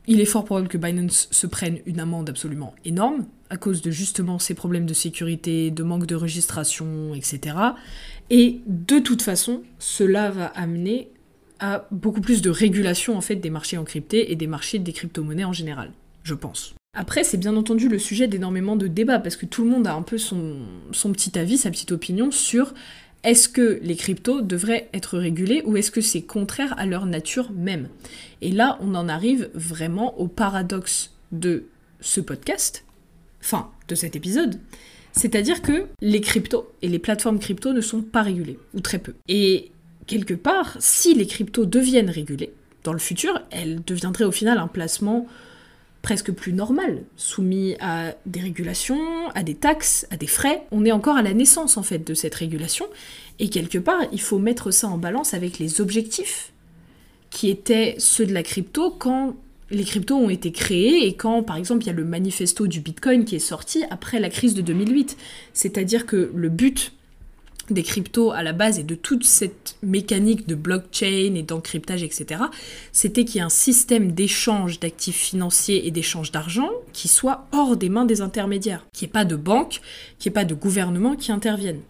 il 0.06 0.20
est 0.20 0.24
fort 0.24 0.44
probable 0.44 0.68
que 0.68 0.78
Binance 0.78 1.26
se 1.32 1.48
prenne 1.48 1.80
une 1.86 1.98
amende 1.98 2.30
absolument 2.30 2.72
énorme 2.84 3.26
à 3.50 3.56
cause 3.56 3.82
de 3.82 3.90
justement 3.90 4.38
ces 4.38 4.54
problèmes 4.54 4.86
de 4.86 4.94
sécurité, 4.94 5.72
de 5.72 5.82
manque 5.82 6.06
de 6.06 6.14
registration, 6.14 7.16
etc. 7.16 7.56
Et 8.30 8.60
de 8.68 9.00
toute 9.00 9.22
façon, 9.22 9.64
cela 9.80 10.30
va 10.30 10.46
amener 10.46 11.08
à 11.58 11.88
beaucoup 11.90 12.20
plus 12.20 12.40
de 12.40 12.48
régulation 12.48 13.16
en 13.16 13.20
fait 13.20 13.34
des 13.34 13.50
marchés 13.50 13.76
encryptés 13.76 14.30
et 14.30 14.36
des 14.36 14.46
marchés 14.46 14.78
des 14.78 14.92
crypto-monnaies 14.92 15.42
en 15.42 15.52
général, 15.52 15.90
je 16.22 16.34
pense. 16.34 16.76
Après, 16.96 17.24
c'est 17.24 17.38
bien 17.38 17.56
entendu 17.56 17.88
le 17.88 17.98
sujet 17.98 18.28
d'énormément 18.28 18.76
de 18.76 18.86
débats 18.86 19.18
parce 19.18 19.34
que 19.34 19.46
tout 19.46 19.64
le 19.64 19.70
monde 19.70 19.88
a 19.88 19.94
un 19.94 20.02
peu 20.02 20.16
son, 20.16 20.58
son 20.92 21.10
petit 21.10 21.36
avis, 21.36 21.58
sa 21.58 21.72
petite 21.72 21.90
opinion 21.90 22.30
sur 22.30 22.72
est-ce 23.24 23.48
que 23.48 23.80
les 23.82 23.96
cryptos 23.96 24.42
devraient 24.42 24.88
être 24.92 25.18
régulés 25.18 25.62
ou 25.64 25.76
est-ce 25.76 25.90
que 25.90 26.00
c'est 26.00 26.22
contraire 26.22 26.74
à 26.78 26.86
leur 26.86 27.06
nature 27.06 27.50
même? 27.52 27.88
Et 28.40 28.52
là, 28.52 28.78
on 28.80 28.94
en 28.94 29.08
arrive 29.08 29.50
vraiment 29.54 30.18
au 30.18 30.28
paradoxe 30.28 31.12
de 31.32 31.64
ce 32.00 32.20
podcast, 32.20 32.84
enfin 33.42 33.70
de 33.88 33.94
cet 33.94 34.16
épisode, 34.16 34.60
c'est-à-dire 35.12 35.62
que 35.62 35.86
les 36.00 36.20
cryptos 36.20 36.70
et 36.82 36.88
les 36.88 36.98
plateformes 36.98 37.40
crypto 37.40 37.72
ne 37.72 37.80
sont 37.80 38.02
pas 38.02 38.22
régulées, 38.22 38.58
ou 38.74 38.80
très 38.80 38.98
peu. 38.98 39.14
Et 39.26 39.72
quelque 40.06 40.34
part, 40.34 40.76
si 40.78 41.14
les 41.14 41.26
cryptos 41.26 41.66
deviennent 41.66 42.10
régulés, 42.10 42.52
dans 42.84 42.92
le 42.92 42.98
futur, 43.00 43.42
elles 43.50 43.82
deviendraient 43.84 44.24
au 44.24 44.32
final 44.32 44.58
un 44.58 44.68
placement 44.68 45.26
presque 46.02 46.32
plus 46.32 46.52
normal, 46.52 47.02
soumis 47.16 47.76
à 47.80 48.14
des 48.26 48.40
régulations, 48.40 49.28
à 49.34 49.42
des 49.42 49.54
taxes, 49.54 50.06
à 50.10 50.16
des 50.16 50.26
frais. 50.26 50.62
On 50.70 50.84
est 50.84 50.92
encore 50.92 51.16
à 51.16 51.22
la 51.22 51.34
naissance 51.34 51.76
en 51.76 51.82
fait 51.82 52.06
de 52.06 52.14
cette 52.14 52.34
régulation 52.34 52.86
et 53.38 53.48
quelque 53.48 53.78
part 53.78 54.00
il 54.12 54.20
faut 54.20 54.38
mettre 54.38 54.70
ça 54.70 54.88
en 54.88 54.98
balance 54.98 55.34
avec 55.34 55.58
les 55.58 55.80
objectifs 55.80 56.52
qui 57.30 57.50
étaient 57.50 57.94
ceux 57.98 58.26
de 58.26 58.32
la 58.32 58.42
crypto 58.42 58.90
quand 58.90 59.36
les 59.70 59.84
cryptos 59.84 60.16
ont 60.16 60.30
été 60.30 60.50
créés 60.50 61.06
et 61.06 61.14
quand 61.14 61.42
par 61.42 61.56
exemple 61.56 61.82
il 61.84 61.88
y 61.88 61.90
a 61.90 61.94
le 61.94 62.04
manifesto 62.04 62.66
du 62.66 62.80
Bitcoin 62.80 63.24
qui 63.24 63.36
est 63.36 63.40
sorti 63.40 63.84
après 63.90 64.18
la 64.18 64.30
crise 64.30 64.54
de 64.54 64.62
2008. 64.62 65.16
C'est-à-dire 65.52 66.06
que 66.06 66.30
le 66.34 66.48
but 66.48 66.92
des 67.70 67.82
cryptos 67.82 68.32
à 68.32 68.42
la 68.42 68.52
base 68.52 68.78
et 68.78 68.82
de 68.82 68.94
toute 68.94 69.24
cette 69.24 69.76
mécanique 69.82 70.46
de 70.46 70.54
blockchain 70.54 71.34
et 71.34 71.42
d'encryptage, 71.42 72.02
etc., 72.02 72.42
c'était 72.92 73.24
qu'il 73.24 73.36
y 73.36 73.38
ait 73.38 73.46
un 73.46 73.48
système 73.48 74.12
d'échange 74.12 74.80
d'actifs 74.80 75.16
financiers 75.16 75.86
et 75.86 75.90
d'échange 75.90 76.32
d'argent 76.32 76.70
qui 76.92 77.08
soit 77.08 77.46
hors 77.52 77.76
des 77.76 77.88
mains 77.88 78.04
des 78.04 78.20
intermédiaires, 78.20 78.86
qu'il 78.92 79.06
n'y 79.06 79.10
ait 79.10 79.12
pas 79.12 79.24
de 79.24 79.36
banque, 79.36 79.80
qu'il 80.18 80.30
n'y 80.30 80.32
ait 80.32 80.40
pas 80.40 80.44
de 80.44 80.54
gouvernement 80.54 81.16
qui 81.16 81.32
interviennent, 81.32 81.82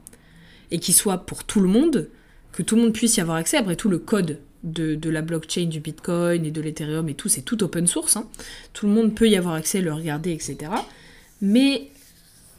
et 0.71 0.79
qui 0.79 0.93
soit 0.93 1.19
pour 1.19 1.45
tout 1.45 1.61
le 1.61 1.69
monde, 1.69 2.09
que 2.53 2.63
tout 2.63 2.77
le 2.77 2.83
monde 2.83 2.93
puisse 2.93 3.17
y 3.17 3.21
avoir 3.21 3.37
accès. 3.37 3.57
Après 3.57 3.77
tout, 3.77 3.89
le 3.89 3.99
code 3.99 4.41
de, 4.65 5.11
la 5.11 5.23
blockchain 5.23 5.67
du 5.67 5.81
Bitcoin 5.81 6.45
et 6.45 6.51
de 6.51 6.61
l'Ethereum 6.61 7.09
et 7.09 7.15
tout, 7.15 7.29
c'est 7.29 7.43
tout 7.43 7.63
open 7.63 7.87
source. 7.87 8.17
Hein. 8.17 8.29
Tout 8.73 8.87
le 8.87 8.93
monde 8.93 9.15
peut 9.15 9.29
y 9.29 9.37
avoir 9.37 9.55
accès, 9.55 9.81
le 9.81 9.93
regarder, 9.93 10.33
etc. 10.33 10.57
Mais 11.41 11.89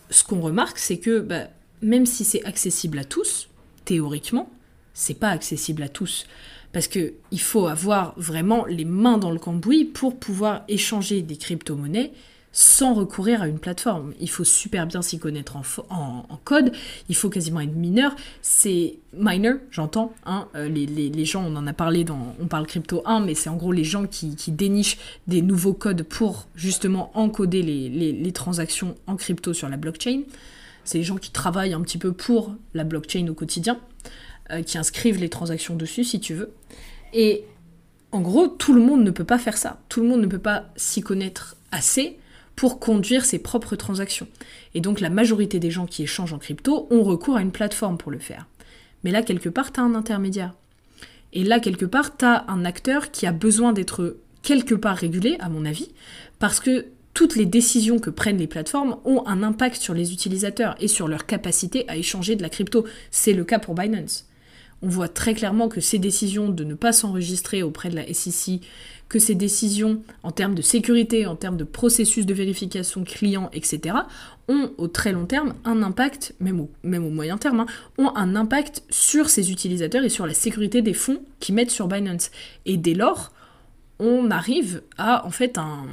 ce 0.10 0.24
qu'on 0.24 0.42
remarque, 0.42 0.80
c'est 0.80 0.98
que 0.98 1.20
bah, 1.20 1.50
même 1.82 2.06
si 2.06 2.24
c'est 2.24 2.44
accessible 2.46 3.00
à 3.00 3.04
tous, 3.04 3.50
théoriquement, 3.86 4.50
c'est 4.94 5.14
pas 5.14 5.30
accessible 5.30 5.84
à 5.84 5.90
tous. 5.90 6.26
Parce 6.72 6.88
qu'il 6.88 7.40
faut 7.40 7.68
avoir 7.68 8.14
vraiment 8.18 8.66
les 8.66 8.86
mains 8.86 9.18
dans 9.18 9.32
le 9.32 9.40
cambouis 9.40 9.86
pour 9.86 10.20
pouvoir 10.20 10.64
échanger 10.68 11.22
des 11.22 11.38
crypto-monnaies 11.38 12.12
sans 12.52 12.94
recourir 12.94 13.42
à 13.42 13.48
une 13.48 13.60
plateforme. 13.60 14.14
Il 14.20 14.30
faut 14.30 14.44
super 14.44 14.88
bien 14.88 15.02
s'y 15.02 15.20
connaître 15.20 15.56
en, 15.56 16.24
code, 16.44 16.72
il 17.08 17.16
faut 17.16 17.30
quasiment 17.30 17.62
être 17.62 17.76
mineur. 17.76 18.16
C'est 18.42 18.96
minor, 19.14 19.56
j'entends, 19.72 20.14
hein, 20.26 20.48
euh, 20.56 20.68
les, 20.68 21.26
gens, 21.26 21.44
on 21.46 21.56
en 21.56 21.68
a 21.68 21.74
parlé 21.74 22.06
On 22.40 22.48
parle 22.48 22.66
crypto 22.66 23.04
1, 23.06 23.20
mais 23.22 23.36
c'est 23.36 23.50
en 23.50 23.56
gros 23.56 23.72
les 23.72 23.84
gens 23.84 24.08
qui, 24.08 24.36
dénichent 24.52 24.98
des 25.28 25.42
nouveaux 25.42 25.74
codes 25.74 26.04
pour 26.04 26.48
justement 26.56 27.12
encoder 27.14 27.62
les 27.62 28.32
transactions 28.32 28.96
en 29.06 29.16
crypto 29.16 29.54
sur 29.54 29.70
la 29.70 29.78
blockchain. 29.78 30.22
C'est 30.90 30.98
les 30.98 31.04
gens 31.04 31.18
qui 31.18 31.30
travaillent 31.30 31.76
un 31.76 31.82
petit 31.82 32.00
peu 32.00 32.14
pour 32.14 32.56
la 32.74 32.84
blockchain 32.84 33.28
au 33.28 33.36
quotidien, 33.36 33.80
euh, 34.50 34.64
qui 34.64 34.80
inscrivent 34.80 35.20
les 35.20 35.30
transactions 35.30 35.76
dessus, 35.76 36.04
si 36.04 36.20
tu 36.20 36.34
veux. 36.34 36.52
Et 37.14 37.44
en 38.12 38.22
gros, 38.22 38.48
tout 38.48 38.74
le 38.74 38.82
monde 38.82 39.04
ne 39.04 39.12
peut 39.12 39.24
pas 39.24 39.38
faire 39.38 39.56
ça. 39.56 39.80
Tout 39.88 40.02
le 40.02 40.08
monde 40.08 40.22
ne 40.22 40.26
peut 40.26 40.40
pas 40.40 40.66
s'y 40.78 41.02
connaître 41.02 41.58
assez 41.72 42.18
pour 42.56 42.80
conduire 42.80 43.24
ses 43.24 43.38
propres 43.38 43.76
transactions. 43.76 44.28
Et 44.74 44.82
donc 44.82 45.00
la 45.00 45.12
majorité 45.12 45.60
des 45.60 45.70
gens 45.70 45.86
qui 45.86 46.02
échangent 46.02 46.34
en 46.34 46.40
crypto 46.40 46.88
ont 46.90 47.04
recours 47.04 47.36
à 47.36 47.44
une 47.44 47.52
plateforme 47.52 48.00
pour 48.00 48.12
le 48.12 48.18
faire. 48.18 48.48
Mais 49.04 49.12
là, 49.12 49.22
quelque 49.22 49.50
part, 49.50 49.72
tu 49.72 49.80
as 49.80 49.84
un 49.84 49.94
intermédiaire. 49.94 50.56
Et 51.34 51.44
là, 51.44 51.60
quelque 51.60 51.86
part, 51.86 52.18
tu 52.18 52.26
as 52.26 52.46
un 52.48 52.66
acteur 52.66 53.12
qui 53.12 53.28
a 53.28 53.32
besoin 53.32 53.74
d'être 53.74 54.18
quelque 54.42 54.74
part 54.74 54.98
régulé, 54.98 55.38
à 55.40 55.50
mon 55.50 55.66
avis, 55.66 55.92
parce 56.40 56.60
que 56.60 56.88
toutes 57.14 57.36
les 57.36 57.46
décisions 57.46 58.00
que 58.00 58.10
prennent 58.10 58.38
les 58.38 58.48
plateformes 58.48 58.98
ont 59.06 59.24
un 59.26 59.44
impact 59.44 59.82
sur 59.82 59.94
les 59.94 60.14
utilisateurs 60.14 60.76
et 60.80 60.88
sur 60.88 61.08
leur 61.08 61.26
capacité 61.26 61.86
à 61.88 61.98
échanger 61.98 62.36
de 62.36 62.42
la 62.42 62.50
crypto. 62.50 62.86
C'est 63.12 63.34
le 63.34 63.44
cas 63.44 63.60
pour 63.60 63.76
Binance. 63.76 64.26
On 64.82 64.88
voit 64.88 65.10
très 65.10 65.34
clairement 65.34 65.68
que 65.68 65.82
ces 65.82 66.00
décisions 66.00 66.50
de 66.50 66.64
ne 66.64 66.74
pas 66.74 66.94
s'enregistrer 66.94 67.64
auprès 67.64 67.90
de 67.90 67.96
la 67.96 68.14
SEC, 68.14 68.62
que 69.10 69.20
ces 69.20 69.36
décisions 69.36 70.02
en 70.24 70.32
termes 70.32 70.56
de 70.56 70.62
sécurité, 70.62 71.26
en 71.26 71.36
termes 71.36 71.58
de 71.58 71.66
processus 71.66 72.26
de 72.26 72.34
vérification 72.34 73.04
client, 73.04 73.50
etc., 73.52 73.98
ont 74.48 74.72
au 74.78 74.88
très 74.88 75.12
long 75.12 75.26
terme 75.26 75.56
un 75.66 75.84
impact, 75.84 76.34
même 76.40 76.62
au, 76.62 77.10
moyen 77.10 77.38
terme, 77.38 77.62
hein, 77.62 77.66
ont 77.98 78.16
un 78.16 78.36
impact 78.36 78.84
sur 78.90 79.30
ces 79.30 79.52
utilisateurs 79.52 80.04
et 80.04 80.10
sur 80.10 80.26
la 80.26 80.34
sécurité 80.34 80.82
des 80.82 80.94
fonds 80.94 81.22
qu'ils 81.40 81.56
mettent 81.56 81.72
sur 81.72 81.88
Binance. 81.88 82.32
Et 82.66 82.78
dès 82.78 82.94
lors, 82.94 83.34
on 84.00 84.32
arrive 84.32 84.82
à 84.98 85.26
en 85.26 85.32
fait 85.32 85.58
un, 85.58 85.86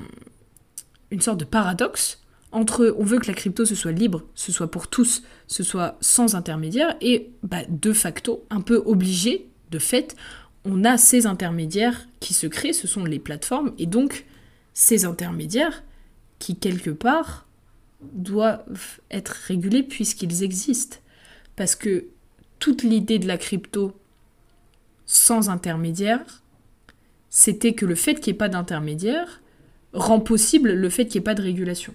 une 1.11 1.21
sorte 1.21 1.41
de 1.41 1.45
paradoxe 1.45 2.23
entre 2.53 2.95
on 2.99 3.05
veut 3.05 3.19
que 3.19 3.27
la 3.27 3.35
crypto 3.35 3.65
ce 3.65 3.75
soit 3.75 3.93
libre, 3.93 4.23
ce 4.35 4.53
soit 4.53 4.71
pour 4.71 4.89
tous, 4.89 5.23
ce 5.47 5.63
soit 5.63 5.97
sans 6.01 6.35
intermédiaire, 6.35 6.97
et 7.01 7.31
bah, 7.43 7.63
de 7.69 7.93
facto, 7.93 8.47
un 8.51 8.61
peu 8.61 8.83
obligé, 8.87 9.49
de 9.71 9.79
fait, 9.79 10.17
on 10.65 10.85
a 10.85 10.97
ces 10.97 11.27
intermédiaires 11.27 12.09
qui 12.21 12.35
se 12.35 12.47
créent, 12.47 12.73
ce 12.73 12.87
sont 12.87 13.05
les 13.05 13.19
plateformes, 13.19 13.73
et 13.79 13.87
donc 13.87 14.25
ces 14.75 15.05
intermédiaires 15.05 15.83
qui, 16.39 16.57
quelque 16.57 16.91
part, 16.91 17.47
doivent 18.01 19.01
être 19.11 19.31
régulés 19.47 19.83
puisqu'ils 19.83 20.43
existent. 20.43 20.99
Parce 21.57 21.75
que 21.75 22.07
toute 22.59 22.83
l'idée 22.83 23.19
de 23.19 23.27
la 23.27 23.39
crypto 23.39 23.99
sans 25.07 25.49
intermédiaire, 25.49 26.43
c'était 27.31 27.75
que 27.75 27.87
le 27.87 27.95
fait 27.95 28.15
qu'il 28.15 28.33
n'y 28.33 28.37
ait 28.37 28.39
pas 28.39 28.49
d'intermédiaire, 28.49 29.41
rend 29.97 30.21
possible 30.21 30.73
le 30.73 30.89
fait 30.91 31.07
qu'il 31.07 31.19
n'y 31.19 31.25
ait 31.25 31.31
pas 31.31 31.35
de 31.35 31.43
régulation. 31.43 31.93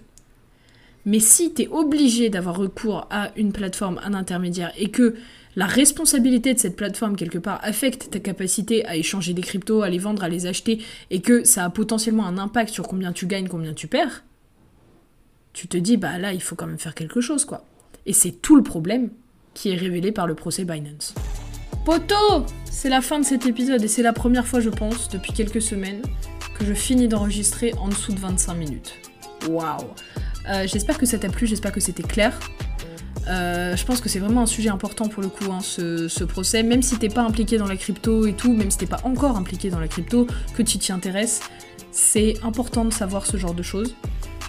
Mais 1.04 1.20
si 1.20 1.52
tu 1.52 1.62
es 1.62 1.68
obligé 1.68 2.28
d'avoir 2.28 2.56
recours 2.56 3.06
à 3.10 3.30
une 3.36 3.52
plateforme, 3.52 4.00
un 4.04 4.14
intermédiaire, 4.14 4.72
et 4.76 4.90
que 4.90 5.14
la 5.56 5.66
responsabilité 5.66 6.54
de 6.54 6.58
cette 6.58 6.76
plateforme, 6.76 7.16
quelque 7.16 7.38
part, 7.38 7.60
affecte 7.62 8.10
ta 8.10 8.20
capacité 8.20 8.86
à 8.86 8.96
échanger 8.96 9.34
des 9.34 9.42
cryptos, 9.42 9.82
à 9.82 9.90
les 9.90 9.98
vendre, 9.98 10.22
à 10.22 10.28
les 10.28 10.46
acheter, 10.46 10.80
et 11.10 11.20
que 11.20 11.44
ça 11.44 11.64
a 11.64 11.70
potentiellement 11.70 12.26
un 12.26 12.38
impact 12.38 12.72
sur 12.72 12.86
combien 12.88 13.12
tu 13.12 13.26
gagnes, 13.26 13.48
combien 13.48 13.74
tu 13.74 13.86
perds, 13.86 14.24
tu 15.52 15.68
te 15.68 15.76
dis, 15.76 15.96
bah 15.96 16.18
là, 16.18 16.32
il 16.32 16.40
faut 16.40 16.54
quand 16.54 16.66
même 16.66 16.78
faire 16.78 16.94
quelque 16.94 17.20
chose, 17.20 17.44
quoi. 17.44 17.66
Et 18.06 18.12
c'est 18.12 18.30
tout 18.30 18.56
le 18.56 18.62
problème 18.62 19.10
qui 19.54 19.70
est 19.70 19.76
révélé 19.76 20.12
par 20.12 20.26
le 20.26 20.34
procès 20.34 20.64
Binance. 20.64 21.14
Poto 21.84 22.46
C'est 22.64 22.88
la 22.88 23.00
fin 23.00 23.18
de 23.18 23.24
cet 23.24 23.44
épisode, 23.44 23.82
et 23.82 23.88
c'est 23.88 24.02
la 24.02 24.12
première 24.12 24.46
fois, 24.46 24.60
je 24.60 24.70
pense, 24.70 25.08
depuis 25.10 25.32
quelques 25.32 25.60
semaines, 25.60 26.00
je 26.64 26.74
finis 26.74 27.08
d'enregistrer 27.08 27.74
en 27.80 27.88
dessous 27.88 28.12
de 28.12 28.20
25 28.20 28.54
minutes. 28.54 28.94
Waouh 29.48 29.78
euh, 30.48 30.66
J'espère 30.66 30.98
que 30.98 31.06
ça 31.06 31.18
t'a 31.18 31.28
plu, 31.28 31.46
j'espère 31.46 31.72
que 31.72 31.80
c'était 31.80 32.02
clair. 32.02 32.38
Euh, 33.28 33.76
je 33.76 33.84
pense 33.84 34.00
que 34.00 34.08
c'est 34.08 34.18
vraiment 34.18 34.42
un 34.42 34.46
sujet 34.46 34.68
important 34.68 35.08
pour 35.08 35.22
le 35.22 35.28
coup, 35.28 35.50
hein, 35.50 35.60
ce, 35.60 36.24
procès. 36.24 36.62
Même 36.62 36.82
si 36.82 36.96
t'es 36.98 37.08
pas 37.08 37.22
impliqué 37.22 37.58
dans 37.58 37.66
la 37.66 37.76
crypto 37.76 38.26
et 38.26 38.32
tout, 38.32 38.52
même 38.52 38.70
si 38.70 38.78
t'es 38.78 38.86
pas 38.86 39.00
encore 39.04 39.36
impliqué 39.36 39.70
dans 39.70 39.80
la 39.80 39.88
crypto, 39.88 40.26
que 40.54 40.62
tu 40.62 40.78
t'y 40.78 40.92
intéresses, 40.92 41.40
c'est 41.90 42.34
important 42.42 42.84
de 42.84 42.92
savoir 42.92 43.26
ce 43.26 43.36
genre 43.36 43.54
de 43.54 43.62
choses. 43.62 43.94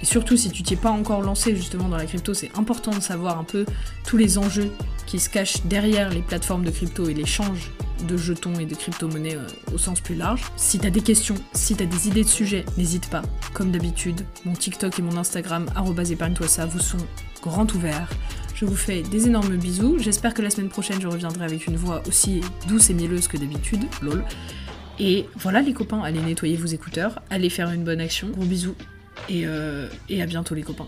Et 0.01 0.05
surtout 0.05 0.35
si 0.35 0.49
tu 0.49 0.63
t'y 0.63 0.73
es 0.73 0.77
pas 0.77 0.89
encore 0.89 1.21
lancé 1.21 1.55
justement 1.55 1.87
dans 1.87 1.97
la 1.97 2.05
crypto, 2.05 2.33
c'est 2.33 2.51
important 2.55 2.91
de 2.91 2.99
savoir 2.99 3.37
un 3.37 3.43
peu 3.43 3.65
tous 4.05 4.17
les 4.17 4.37
enjeux 4.37 4.71
qui 5.05 5.19
se 5.19 5.29
cachent 5.29 5.63
derrière 5.65 6.09
les 6.09 6.21
plateformes 6.21 6.65
de 6.65 6.71
crypto 6.71 7.07
et 7.07 7.13
l'échange 7.13 7.71
de 8.03 8.17
jetons 8.17 8.53
et 8.59 8.65
de 8.65 8.75
crypto-monnaies 8.75 9.35
euh, 9.35 9.73
au 9.73 9.77
sens 9.77 9.99
plus 9.99 10.15
large. 10.15 10.41
Si 10.55 10.79
t'as 10.79 10.89
des 10.89 11.01
questions, 11.01 11.35
si 11.53 11.75
t'as 11.75 11.85
des 11.85 12.07
idées 12.07 12.23
de 12.23 12.29
sujets, 12.29 12.65
n'hésite 12.77 13.09
pas. 13.09 13.21
Comme 13.53 13.71
d'habitude, 13.71 14.25
mon 14.45 14.53
TikTok 14.53 14.99
et 14.99 15.01
mon 15.01 15.17
Instagram, 15.17 15.67
épargne-toi 16.09 16.47
ça, 16.47 16.65
vous 16.65 16.79
sont 16.79 16.97
grand 17.41 17.71
ouverts. 17.73 18.09
Je 18.55 18.65
vous 18.65 18.75
fais 18.75 19.01
des 19.01 19.27
énormes 19.27 19.57
bisous. 19.57 19.97
J'espère 19.99 20.33
que 20.33 20.41
la 20.41 20.49
semaine 20.49 20.69
prochaine, 20.69 21.01
je 21.01 21.07
reviendrai 21.07 21.45
avec 21.45 21.67
une 21.67 21.75
voix 21.75 22.01
aussi 22.07 22.41
douce 22.67 22.89
et 22.89 22.93
mielleuse 22.93 23.27
que 23.27 23.37
d'habitude. 23.37 23.85
Lol. 24.01 24.23
Et 24.99 25.25
voilà 25.35 25.61
les 25.61 25.73
copains, 25.73 26.01
allez 26.01 26.21
nettoyer 26.21 26.55
vos 26.55 26.67
écouteurs, 26.67 27.21
allez 27.29 27.49
faire 27.49 27.71
une 27.71 27.83
bonne 27.83 27.99
action. 27.99 28.29
Gros 28.29 28.45
bisous 28.45 28.75
et, 29.27 29.45
euh, 29.45 29.89
et 30.07 30.21
à 30.21 30.25
bientôt 30.25 30.55
les 30.55 30.61
copains. 30.61 30.87